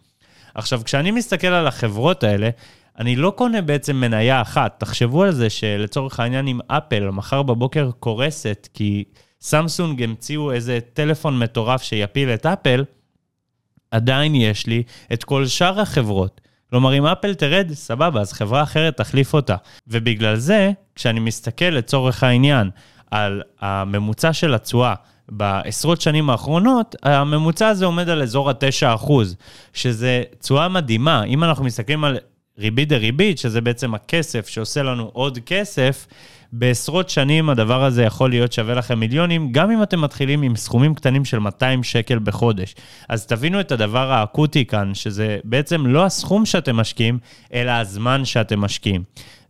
עכשיו, 0.55 0.81
כשאני 0.85 1.11
מסתכל 1.11 1.47
על 1.47 1.67
החברות 1.67 2.25
האלה, 2.25 2.51
אני 2.99 3.17
לא 3.17 3.33
קונה 3.37 3.63
בעצם 3.63 3.97
מניה 3.97 4.43
אחת. 4.43 4.75
תחשבו 4.79 5.23
על 5.23 5.33
זה 5.33 5.51
שלצורך 5.51 6.21
העניין, 6.21 6.49
אם 6.49 6.59
אפל 6.69 7.11
מחר 7.11 7.43
בבוקר 7.43 7.91
קורסת 8.01 8.69
כי 8.75 9.05
סמסונג 9.41 10.03
המציאו 10.03 10.53
איזה 10.53 10.79
טלפון 10.93 11.39
מטורף 11.39 11.83
שיפיל 11.83 12.29
את 12.29 12.47
אפל, 12.47 12.85
עדיין 13.95 14.35
יש 14.35 14.67
לי 14.67 14.83
את 15.13 15.25
כל 15.25 15.47
שאר 15.47 15.81
החברות. 15.81 16.41
כלומר, 16.71 16.95
אם 16.95 17.07
אפל 17.07 17.35
תרד, 17.35 17.71
סבבה, 17.73 18.21
אז 18.21 18.33
חברה 18.33 18.63
אחרת 18.63 18.97
תחליף 18.97 19.35
אותה. 19.35 19.57
ובגלל 19.89 20.37
זה, 20.37 20.71
כשאני 20.95 21.21
מסתכל 21.21 21.65
לצורך 21.65 22.23
העניין 22.23 22.71
על 23.11 23.43
הממוצע 23.61 24.33
של 24.33 24.55
התשואה, 24.55 24.95
בעשרות 25.29 26.01
שנים 26.01 26.31
האחרונות, 26.31 26.97
הממוצע 27.03 27.69
הזה 27.69 27.85
עומד 27.85 28.09
על 28.09 28.23
אזור 28.23 28.51
ה-9%, 28.51 29.13
שזה 29.73 30.23
תשואה 30.39 30.69
מדהימה. 30.69 31.25
אם 31.25 31.45
אנחנו 31.45 31.65
מסתכלים 31.65 32.05
על 32.05 32.19
ריבית 32.59 32.89
דריבית, 32.89 33.39
שזה 33.39 33.61
בעצם 33.61 33.95
הכסף 33.95 34.49
שעושה 34.49 34.83
לנו 34.83 35.11
עוד 35.13 35.39
כסף, 35.47 36.07
בעשרות 36.53 37.09
שנים 37.09 37.51
הדבר 37.51 37.85
הזה 37.85 38.03
יכול 38.03 38.31
להיות 38.31 38.53
שווה 38.53 38.75
לכם 38.75 38.99
מיליונים, 38.99 39.53
גם 39.53 39.71
אם 39.71 39.83
אתם 39.83 40.01
מתחילים 40.01 40.43
עם 40.43 40.57
סכומים 40.57 40.95
קטנים 40.95 41.25
של 41.25 41.39
200 41.39 41.83
שקל 41.83 42.19
בחודש. 42.19 42.75
אז 43.09 43.27
תבינו 43.27 43.61
את 43.61 43.73
הדבר 43.73 44.13
האקוטי 44.13 44.65
כאן, 44.65 44.95
שזה 44.95 45.39
בעצם 45.45 45.87
לא 45.87 46.05
הסכום 46.05 46.47
שאתם 46.47 46.77
משקיעים, 46.77 47.19
אלא 47.53 47.71
הזמן 47.71 48.25
שאתם 48.25 48.61
משקיעים. 48.61 49.03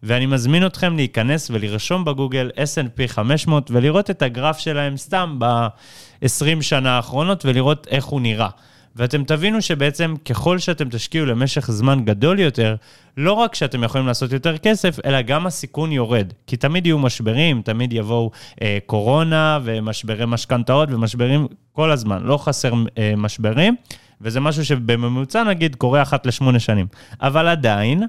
ואני 0.03 0.27
מזמין 0.27 0.67
אתכם 0.67 0.97
להיכנס 0.97 1.51
ולרשום 1.51 2.05
בגוגל 2.05 2.51
S&P 2.57 3.09
500 3.09 3.71
ולראות 3.71 4.11
את 4.11 4.23
הגרף 4.23 4.59
שלהם 4.59 4.97
סתם 4.97 5.37
ב-20 5.39 6.61
שנה 6.63 6.97
האחרונות 6.97 7.45
ולראות 7.45 7.87
איך 7.91 8.05
הוא 8.05 8.21
נראה. 8.21 8.49
ואתם 8.97 9.25
תבינו 9.25 9.63
שבעצם 9.63 10.15
ככל 10.25 10.59
שאתם 10.59 10.89
תשקיעו 10.89 11.27
למשך 11.27 11.71
זמן 11.71 12.05
גדול 12.05 12.41
יותר, 12.41 12.77
לא 13.17 13.33
רק 13.33 13.55
שאתם 13.55 13.85
יכולים 13.85 14.07
לעשות 14.07 14.33
יותר 14.33 14.59
כסף, 14.59 14.99
אלא 15.05 15.23
גם 15.23 15.47
הסיכון 15.47 15.93
יורד. 15.93 16.33
כי 16.47 16.57
תמיד 16.57 16.87
יהיו 16.87 16.99
משברים, 16.99 17.63
תמיד 17.63 17.93
יבואו 17.93 18.31
אה, 18.63 18.79
קורונה 18.87 19.59
ומשברי 19.65 20.27
משכנתאות 20.27 20.89
ומשברים 20.93 21.47
כל 21.73 21.91
הזמן, 21.91 22.23
לא 22.23 22.37
חסר 22.37 22.73
אה, 22.99 23.13
משברים, 23.17 23.77
וזה 24.21 24.41
משהו 24.41 24.65
שבממוצע 24.65 25.45
נגיד 25.45 25.77
קורה 25.77 26.03
אחת 26.03 26.27
לשמונה 26.27 26.59
שנים. 26.59 26.87
אבל 27.21 27.49
עדיין, 27.49 28.03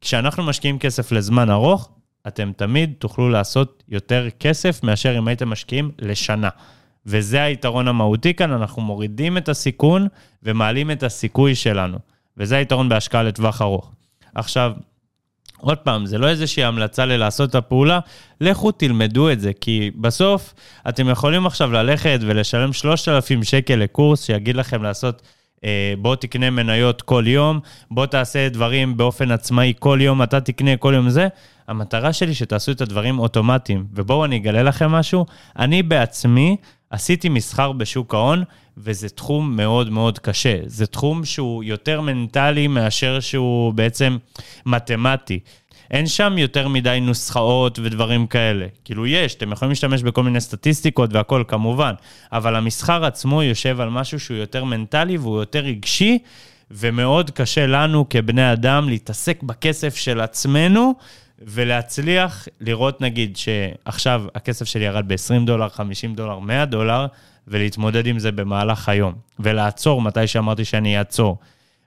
כשאנחנו 0.00 0.42
משקיעים 0.42 0.78
כסף 0.78 1.12
לזמן 1.12 1.50
ארוך, 1.50 1.90
אתם 2.26 2.52
תמיד 2.56 2.92
תוכלו 2.98 3.28
לעשות 3.28 3.82
יותר 3.88 4.28
כסף 4.40 4.82
מאשר 4.82 5.18
אם 5.18 5.28
הייתם 5.28 5.48
משקיעים 5.48 5.90
לשנה. 5.98 6.48
וזה 7.06 7.42
היתרון 7.42 7.88
המהותי 7.88 8.34
כאן, 8.34 8.52
אנחנו 8.52 8.82
מורידים 8.82 9.38
את 9.38 9.48
הסיכון 9.48 10.06
ומעלים 10.42 10.90
את 10.90 11.02
הסיכוי 11.02 11.54
שלנו. 11.54 11.98
וזה 12.36 12.56
היתרון 12.56 12.88
בהשקעה 12.88 13.22
לטווח 13.22 13.62
ארוך. 13.62 13.92
עכשיו, 14.34 14.72
עוד 15.60 15.78
פעם, 15.78 16.06
זה 16.06 16.18
לא 16.18 16.28
איזושהי 16.28 16.64
המלצה 16.64 17.04
ללעשות 17.04 17.50
את 17.50 17.54
הפעולה, 17.54 18.00
לכו 18.40 18.72
תלמדו 18.72 19.30
את 19.30 19.40
זה, 19.40 19.52
כי 19.60 19.90
בסוף 19.96 20.54
אתם 20.88 21.08
יכולים 21.08 21.46
עכשיו 21.46 21.72
ללכת 21.72 22.18
ולשלם 22.22 22.72
3,000 22.72 23.44
שקל 23.44 23.74
לקורס 23.74 24.24
שיגיד 24.24 24.56
לכם 24.56 24.82
לעשות, 24.82 25.22
אה, 25.64 25.94
בוא 25.98 26.16
תקנה 26.16 26.50
מניות 26.50 27.02
כל 27.02 27.24
יום, 27.26 27.60
בוא 27.90 28.06
תעשה 28.06 28.48
דברים 28.48 28.96
באופן 28.96 29.30
עצמאי 29.30 29.72
כל 29.78 29.98
יום, 30.02 30.22
אתה 30.22 30.40
תקנה 30.40 30.76
כל 30.76 30.92
יום 30.96 31.10
זה. 31.10 31.28
המטרה 31.68 32.12
שלי 32.12 32.34
שתעשו 32.34 32.72
את 32.72 32.80
הדברים 32.80 33.18
אוטומטיים. 33.18 33.86
ובואו 33.92 34.24
אני 34.24 34.36
אגלה 34.36 34.62
לכם 34.62 34.90
משהו, 34.90 35.26
אני 35.58 35.82
בעצמי 35.82 36.56
עשיתי 36.92 37.28
מסחר 37.28 37.72
בשוק 37.72 38.14
ההון, 38.14 38.44
וזה 38.76 39.08
תחום 39.08 39.56
מאוד 39.56 39.90
מאוד 39.90 40.18
קשה. 40.18 40.56
זה 40.66 40.86
תחום 40.86 41.24
שהוא 41.24 41.64
יותר 41.64 42.00
מנטלי 42.00 42.66
מאשר 42.66 43.20
שהוא 43.20 43.72
בעצם 43.72 44.16
מתמטי. 44.66 45.40
אין 45.90 46.06
שם 46.06 46.38
יותר 46.38 46.68
מדי 46.68 46.98
נוסחאות 47.02 47.78
ודברים 47.82 48.26
כאלה. 48.26 48.66
כאילו 48.84 49.06
יש, 49.06 49.34
אתם 49.34 49.52
יכולים 49.52 49.70
להשתמש 49.70 50.02
בכל 50.02 50.22
מיני 50.22 50.40
סטטיסטיקות 50.40 51.12
והכול 51.12 51.44
כמובן, 51.48 51.92
אבל 52.32 52.56
המסחר 52.56 53.04
עצמו 53.04 53.42
יושב 53.42 53.80
על 53.80 53.90
משהו 53.90 54.20
שהוא 54.20 54.36
יותר 54.36 54.64
מנטלי 54.64 55.16
והוא 55.16 55.40
יותר 55.40 55.60
רגשי, 55.60 56.18
ומאוד 56.70 57.30
קשה 57.30 57.66
לנו 57.66 58.08
כבני 58.10 58.52
אדם 58.52 58.88
להתעסק 58.88 59.42
בכסף 59.42 59.96
של 59.96 60.20
עצמנו 60.20 60.94
ולהצליח 61.46 62.48
לראות, 62.60 63.00
נגיד, 63.00 63.36
שעכשיו 63.36 64.24
הכסף 64.34 64.64
שלי 64.64 64.84
ירד 64.84 65.08
ב-20 65.08 65.46
דולר, 65.46 65.68
50 65.68 66.14
דולר, 66.14 66.38
100 66.38 66.64
דולר, 66.64 67.06
ולהתמודד 67.48 68.06
עם 68.06 68.18
זה 68.18 68.32
במהלך 68.32 68.88
היום, 68.88 69.14
ולעצור 69.38 70.02
מתי 70.02 70.26
שאמרתי 70.26 70.64
שאני 70.64 70.98
אעצור. 70.98 71.38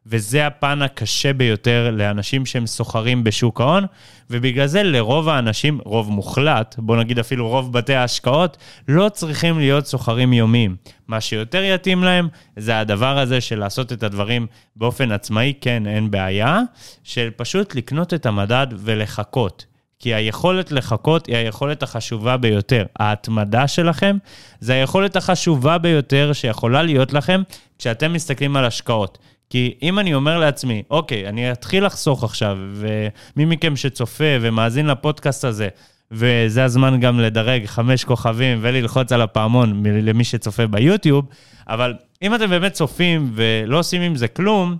וזה 0.05 0.47
הפן 0.47 0.81
הקשה 0.81 1.33
ביותר 1.33 1.91
לאנשים 1.93 2.45
שהם 2.45 2.67
סוחרים 2.67 3.23
בשוק 3.23 3.61
ההון, 3.61 3.85
ובגלל 4.29 4.67
זה 4.67 4.83
לרוב 4.83 5.29
האנשים, 5.29 5.79
רוב 5.85 6.11
מוחלט, 6.11 6.75
בוא 6.77 6.97
נגיד 6.97 7.19
אפילו 7.19 7.49
רוב 7.49 7.73
בתי 7.73 7.93
ההשקעות, 7.93 8.57
לא 8.87 9.09
צריכים 9.09 9.59
להיות 9.59 9.85
סוחרים 9.85 10.33
יומיים. 10.33 10.75
מה 11.07 11.21
שיותר 11.21 11.63
יתאים 11.63 12.03
להם 12.03 12.27
זה 12.57 12.79
הדבר 12.79 13.19
הזה 13.19 13.41
של 13.41 13.59
לעשות 13.59 13.93
את 13.93 14.03
הדברים 14.03 14.47
באופן 14.75 15.11
עצמאי, 15.11 15.53
כן, 15.61 15.87
אין 15.87 16.11
בעיה, 16.11 16.59
של 17.03 17.29
פשוט 17.35 17.75
לקנות 17.75 18.13
את 18.13 18.25
המדד 18.25 18.67
ולחכות. 18.71 19.65
כי 19.99 20.13
היכולת 20.13 20.71
לחכות 20.71 21.25
היא 21.25 21.35
היכולת 21.35 21.83
החשובה 21.83 22.37
ביותר. 22.37 22.85
ההתמדה 22.99 23.67
שלכם 23.67 24.17
זה 24.59 24.73
היכולת 24.73 25.15
החשובה 25.15 25.77
ביותר 25.77 26.33
שיכולה 26.33 26.83
להיות 26.83 27.13
לכם 27.13 27.41
כשאתם 27.79 28.13
מסתכלים 28.13 28.55
על 28.55 28.65
השקעות. 28.65 29.17
כי 29.55 29.73
אם 29.81 29.99
אני 29.99 30.13
אומר 30.13 30.37
לעצמי, 30.37 30.83
אוקיי, 30.91 31.29
אני 31.29 31.51
אתחיל 31.51 31.85
לחסוך 31.85 32.23
עכשיו, 32.23 32.57
ומי 32.73 33.45
מכם 33.45 33.75
שצופה 33.75 34.23
ומאזין 34.41 34.85
לפודקאסט 34.85 35.43
הזה, 35.45 35.67
וזה 36.11 36.63
הזמן 36.63 36.99
גם 36.99 37.19
לדרג 37.19 37.65
חמש 37.65 38.03
כוכבים 38.03 38.57
וללחוץ 38.61 39.11
על 39.11 39.21
הפעמון 39.21 39.83
למי 39.85 40.23
שצופה 40.23 40.67
ביוטיוב, 40.67 41.25
אבל 41.67 41.93
אם 42.21 42.35
אתם 42.35 42.49
באמת 42.49 42.73
צופים 42.73 43.31
ולא 43.35 43.79
עושים 43.79 44.01
עם 44.01 44.15
זה 44.15 44.27
כלום, 44.27 44.77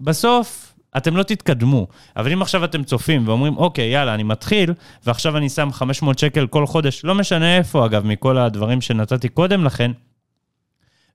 בסוף 0.00 0.74
אתם 0.96 1.16
לא 1.16 1.22
תתקדמו. 1.22 1.86
אבל 2.16 2.32
אם 2.32 2.42
עכשיו 2.42 2.64
אתם 2.64 2.84
צופים 2.84 3.28
ואומרים, 3.28 3.56
אוקיי, 3.56 3.88
יאללה, 3.88 4.14
אני 4.14 4.22
מתחיל, 4.22 4.72
ועכשיו 5.06 5.36
אני 5.36 5.48
שם 5.48 5.72
500 5.72 6.18
שקל 6.18 6.46
כל 6.46 6.66
חודש, 6.66 7.04
לא 7.04 7.14
משנה 7.14 7.56
איפה, 7.56 7.86
אגב, 7.86 8.06
מכל 8.06 8.38
הדברים 8.38 8.80
שנתתי 8.80 9.28
קודם 9.28 9.64
לכן, 9.64 9.90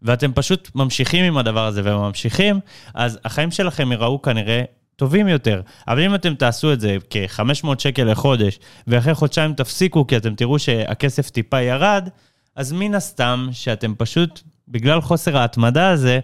ואתם 0.02 0.32
פשוט 0.34 0.70
ממשיכים 0.76 1.26
עם 1.26 1.38
הדבר 1.38 1.66
הזה 1.66 1.82
וממשיכים, 1.84 2.60
אז 2.94 3.20
החיים 3.26 3.52
שלכם 3.52 3.92
ייראו 3.92 4.22
כנראה 4.22 4.64
טובים 4.96 5.28
יותר. 5.28 5.62
אבל 5.88 6.04
אם 6.04 6.16
אתם 6.16 6.36
תעשו 6.36 6.74
את 6.74 6.80
זה 6.80 6.98
כ-500 7.10 7.68
שקל 7.78 8.04
לחודש, 8.04 8.60
ואחרי 8.88 9.14
חודשיים 9.14 9.54
תפסיקו 9.54 10.08
כי 10.08 10.18
אתם 10.18 10.36
תראו 10.36 10.60
שהכסף 10.60 11.30
טיפה 11.30 11.62
ירד, 11.62 12.10
אז 12.56 12.72
מן 12.72 12.96
הסתם 12.96 13.48
שאתם 13.52 13.94
פשוט, 13.98 14.42
בגלל 14.68 15.02
חוסר 15.02 15.38
ההתמדה 15.38 15.90
הזה, 15.90 16.20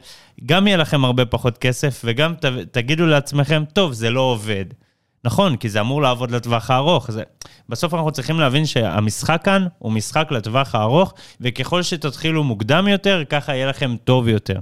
גם 0.45 0.67
יהיה 0.67 0.77
לכם 0.77 1.05
הרבה 1.05 1.25
פחות 1.25 1.57
כסף, 1.57 2.01
וגם 2.05 2.35
ת, 2.35 2.45
תגידו 2.71 3.05
לעצמכם, 3.05 3.63
טוב, 3.73 3.93
זה 3.93 4.09
לא 4.09 4.21
עובד. 4.21 4.65
נכון, 5.25 5.55
כי 5.55 5.69
זה 5.69 5.81
אמור 5.81 6.01
לעבוד 6.01 6.31
לטווח 6.31 6.71
הארוך. 6.71 7.11
זה... 7.11 7.23
בסוף 7.69 7.93
אנחנו 7.93 8.11
צריכים 8.11 8.39
להבין 8.39 8.65
שהמשחק 8.65 9.41
כאן 9.43 9.67
הוא 9.79 9.91
משחק 9.91 10.27
לטווח 10.31 10.75
הארוך, 10.75 11.13
וככל 11.41 11.83
שתתחילו 11.83 12.43
מוקדם 12.43 12.87
יותר, 12.87 13.23
ככה 13.29 13.55
יהיה 13.55 13.67
לכם 13.67 13.95
טוב 14.03 14.27
יותר. 14.27 14.59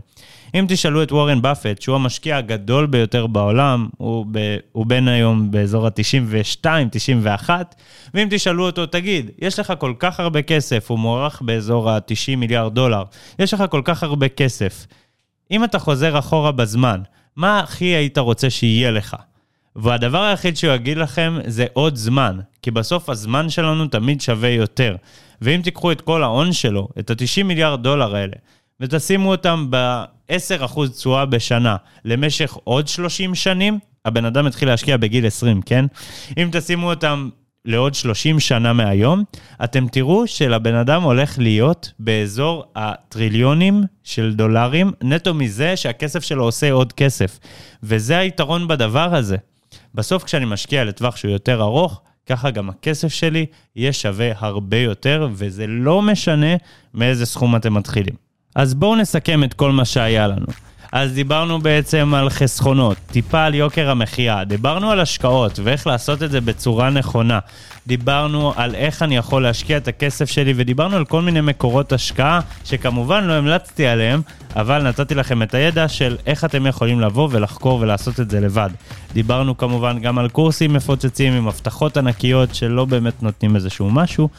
אם 0.56 0.66
תשאלו 0.70 1.04
את 1.04 1.12
וורן 1.12 1.42
באפט, 1.42 1.82
שהוא 1.82 1.96
המשקיע 1.96 2.38
הגדול 2.38 2.86
ביותר 2.86 3.28
בעולם, 3.28 3.90
הוא, 3.98 4.26
ב... 4.32 4.58
הוא 4.72 4.86
בין 4.86 5.08
היום 5.08 5.52
באזור 5.52 5.88
ה-92, 5.88 6.66
91, 6.92 7.76
ואם 8.14 8.28
תשאלו 8.32 8.66
אותו, 8.66 8.86
תגיד, 8.86 9.32
יש 9.40 9.60
לך 9.60 9.74
כל 9.78 9.94
כך 10.00 10.20
הרבה 10.20 10.42
כסף, 10.42 10.92
הוא 10.92 11.00
מוערך 11.00 11.42
באזור 11.42 11.90
ה-90 11.90 12.36
מיליארד 12.38 12.76
דולר, 12.76 13.04
יש 13.40 13.54
לך 13.54 13.64
כל 13.70 13.82
כך 13.86 14.04
הרבה 14.04 14.28
כסף, 14.30 14.88
אם 15.52 15.64
אתה 15.64 15.80
חוזר 15.80 16.20
אחורה 16.20 16.52
בזמן, 16.52 17.02
מה 17.36 17.60
הכי 17.60 17.86
היית 17.86 18.18
רוצה 18.18 18.50
שיהיה 18.50 18.92
לך? 18.92 19.16
והדבר 19.76 20.24
היחיד 20.24 20.58
שהוא 20.58 20.74
יגיד 20.74 20.98
לכם 20.98 21.38
זה 21.48 21.66
עוד 21.74 21.96
זמן, 21.96 22.40
כי 22.62 22.72
בסוף 22.72 23.10
הזמן 23.10 23.50
שלנו 23.50 23.88
תמיד 23.88 24.22
שווה 24.22 24.50
יותר. 24.50 24.96
ואם 25.42 25.62
תיקחו 25.64 25.92
את 25.92 26.02
כל 26.02 26.24
ההון 26.24 26.54
שלו, 26.54 26.88
את 27.00 27.10
ה-90 27.10 27.44
מיליארד 27.44 27.84
דולר 27.84 28.16
האלה, 28.16 28.36
ותשימו 28.80 29.32
אותם 29.32 29.68
ב-10% 29.70 30.88
תשואה 30.96 31.26
בשנה 31.26 31.76
למשך 32.06 32.58
עוד 32.64 32.88
30 32.88 33.36
שנים, 33.36 33.80
הבן 34.06 34.26
אדם 34.26 34.46
התחיל 34.46 34.68
להשקיע 34.68 34.98
בגיל 34.98 35.28
20, 35.28 35.62
כן? 35.62 35.86
אם 36.38 36.50
תשימו 36.52 36.90
אותם 36.90 37.30
לעוד 37.66 37.94
30 37.94 38.40
שנה 38.40 38.74
מהיום, 38.74 39.24
אתם 39.64 39.88
תראו 39.88 40.28
שלבן 40.28 40.76
אדם 40.76 41.04
הולך 41.04 41.40
להיות 41.40 41.92
באזור 42.00 42.64
הטריליונים 42.76 43.84
של 44.04 44.34
דולרים, 44.34 44.92
נטו 45.04 45.34
מזה 45.34 45.78
שהכסף 45.78 46.24
שלו 46.24 46.44
עושה 46.44 46.72
עוד 46.72 46.94
כסף. 46.94 47.40
וזה 47.84 48.18
היתרון 48.18 48.68
בדבר 48.68 49.16
הזה. 49.16 49.38
בסוף 49.96 50.24
כשאני 50.24 50.46
משקיע 50.46 50.84
לטווח 50.84 51.16
שהוא 51.16 51.32
יותר 51.32 51.62
ארוך, 51.62 52.02
ככה 52.26 52.52
גם 52.52 52.70
הכסף 52.70 53.08
שלי 53.08 53.46
יהיה 53.76 53.94
שווה 53.94 54.32
הרבה 54.38 54.78
יותר, 54.78 55.30
וזה 55.34 55.68
לא 55.68 56.02
משנה 56.02 56.56
מאיזה 56.94 57.26
סכום 57.26 57.56
אתם 57.56 57.74
מתחילים. 57.74 58.16
אז 58.56 58.74
בואו 58.74 58.96
נסכם 58.96 59.44
את 59.44 59.54
כל 59.54 59.72
מה 59.72 59.86
שהיה 59.86 60.28
לנו. 60.28 60.46
אז 60.92 61.14
דיברנו 61.14 61.60
בעצם 61.60 62.14
על 62.14 62.30
חסכונות, 62.30 62.98
טיפה 63.12 63.44
על 63.44 63.56
יוקר 63.56 63.90
המחיה, 63.90 64.44
דיברנו 64.44 64.92
על 64.92 65.00
השקעות 65.00 65.60
ואיך 65.64 65.88
לעשות 65.88 66.24
את 66.24 66.32
זה 66.32 66.42
בצורה 66.42 66.90
נכונה. 66.90 67.40
דיברנו 67.88 68.54
על 68.56 68.76
איך 68.76 69.04
אני 69.04 69.18
יכול 69.18 69.44
להשקיע 69.44 69.78
את 69.78 69.88
הכסף 69.88 70.30
שלי 70.30 70.54
ודיברנו 70.56 70.96
על 70.98 71.06
כל 71.06 71.22
מיני 71.22 71.42
מקורות 71.42 71.94
השקעה 71.94 72.40
שכמובן 72.66 73.24
לא 73.24 73.34
המלצתי 73.34 73.88
עליהם, 73.88 74.22
אבל 74.56 74.84
נתתי 74.84 75.16
לכם 75.16 75.42
את 75.44 75.54
הידע 75.54 75.88
של 75.88 76.18
איך 76.26 76.46
אתם 76.46 76.66
יכולים 76.66 77.02
לבוא 77.02 77.28
ולחקור 77.32 77.80
ולעשות 77.82 78.20
את 78.20 78.30
זה 78.30 78.40
לבד. 78.40 78.70
דיברנו 79.14 79.58
כמובן 79.58 80.00
גם 80.00 80.20
על 80.20 80.30
קורסים 80.30 80.74
מפוצצים 80.74 81.34
עם 81.34 81.48
הבטחות 81.48 81.98
ענקיות 81.98 82.56
שלא 82.56 82.86
באמת 82.86 83.24
נותנים 83.24 83.56
איזשהו 83.56 83.90
משהו. 83.92 84.30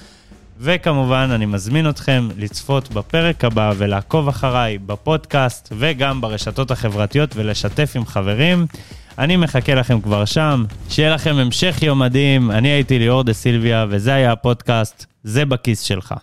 וכמובן, 0.58 1.28
אני 1.32 1.46
מזמין 1.46 1.88
אתכם 1.88 2.28
לצפות 2.36 2.92
בפרק 2.92 3.44
הבא 3.44 3.72
ולעקוב 3.76 4.28
אחריי 4.28 4.78
בפודקאסט 4.78 5.72
וגם 5.78 6.20
ברשתות 6.20 6.70
החברתיות 6.70 7.36
ולשתף 7.36 7.92
עם 7.94 8.06
חברים. 8.06 8.66
אני 9.18 9.36
מחכה 9.36 9.74
לכם 9.74 10.00
כבר 10.00 10.24
שם, 10.24 10.64
שיהיה 10.88 11.14
לכם 11.14 11.34
המשך 11.34 11.78
יום 11.82 11.98
מדהים. 11.98 12.50
אני 12.50 12.68
הייתי 12.68 12.98
ליאור 12.98 13.24
דה 13.24 13.32
סילביה, 13.32 13.86
וזה 13.88 14.14
היה 14.14 14.32
הפודקאסט, 14.32 15.06
זה 15.24 15.44
בכיס 15.44 15.80
שלך. 15.80 16.14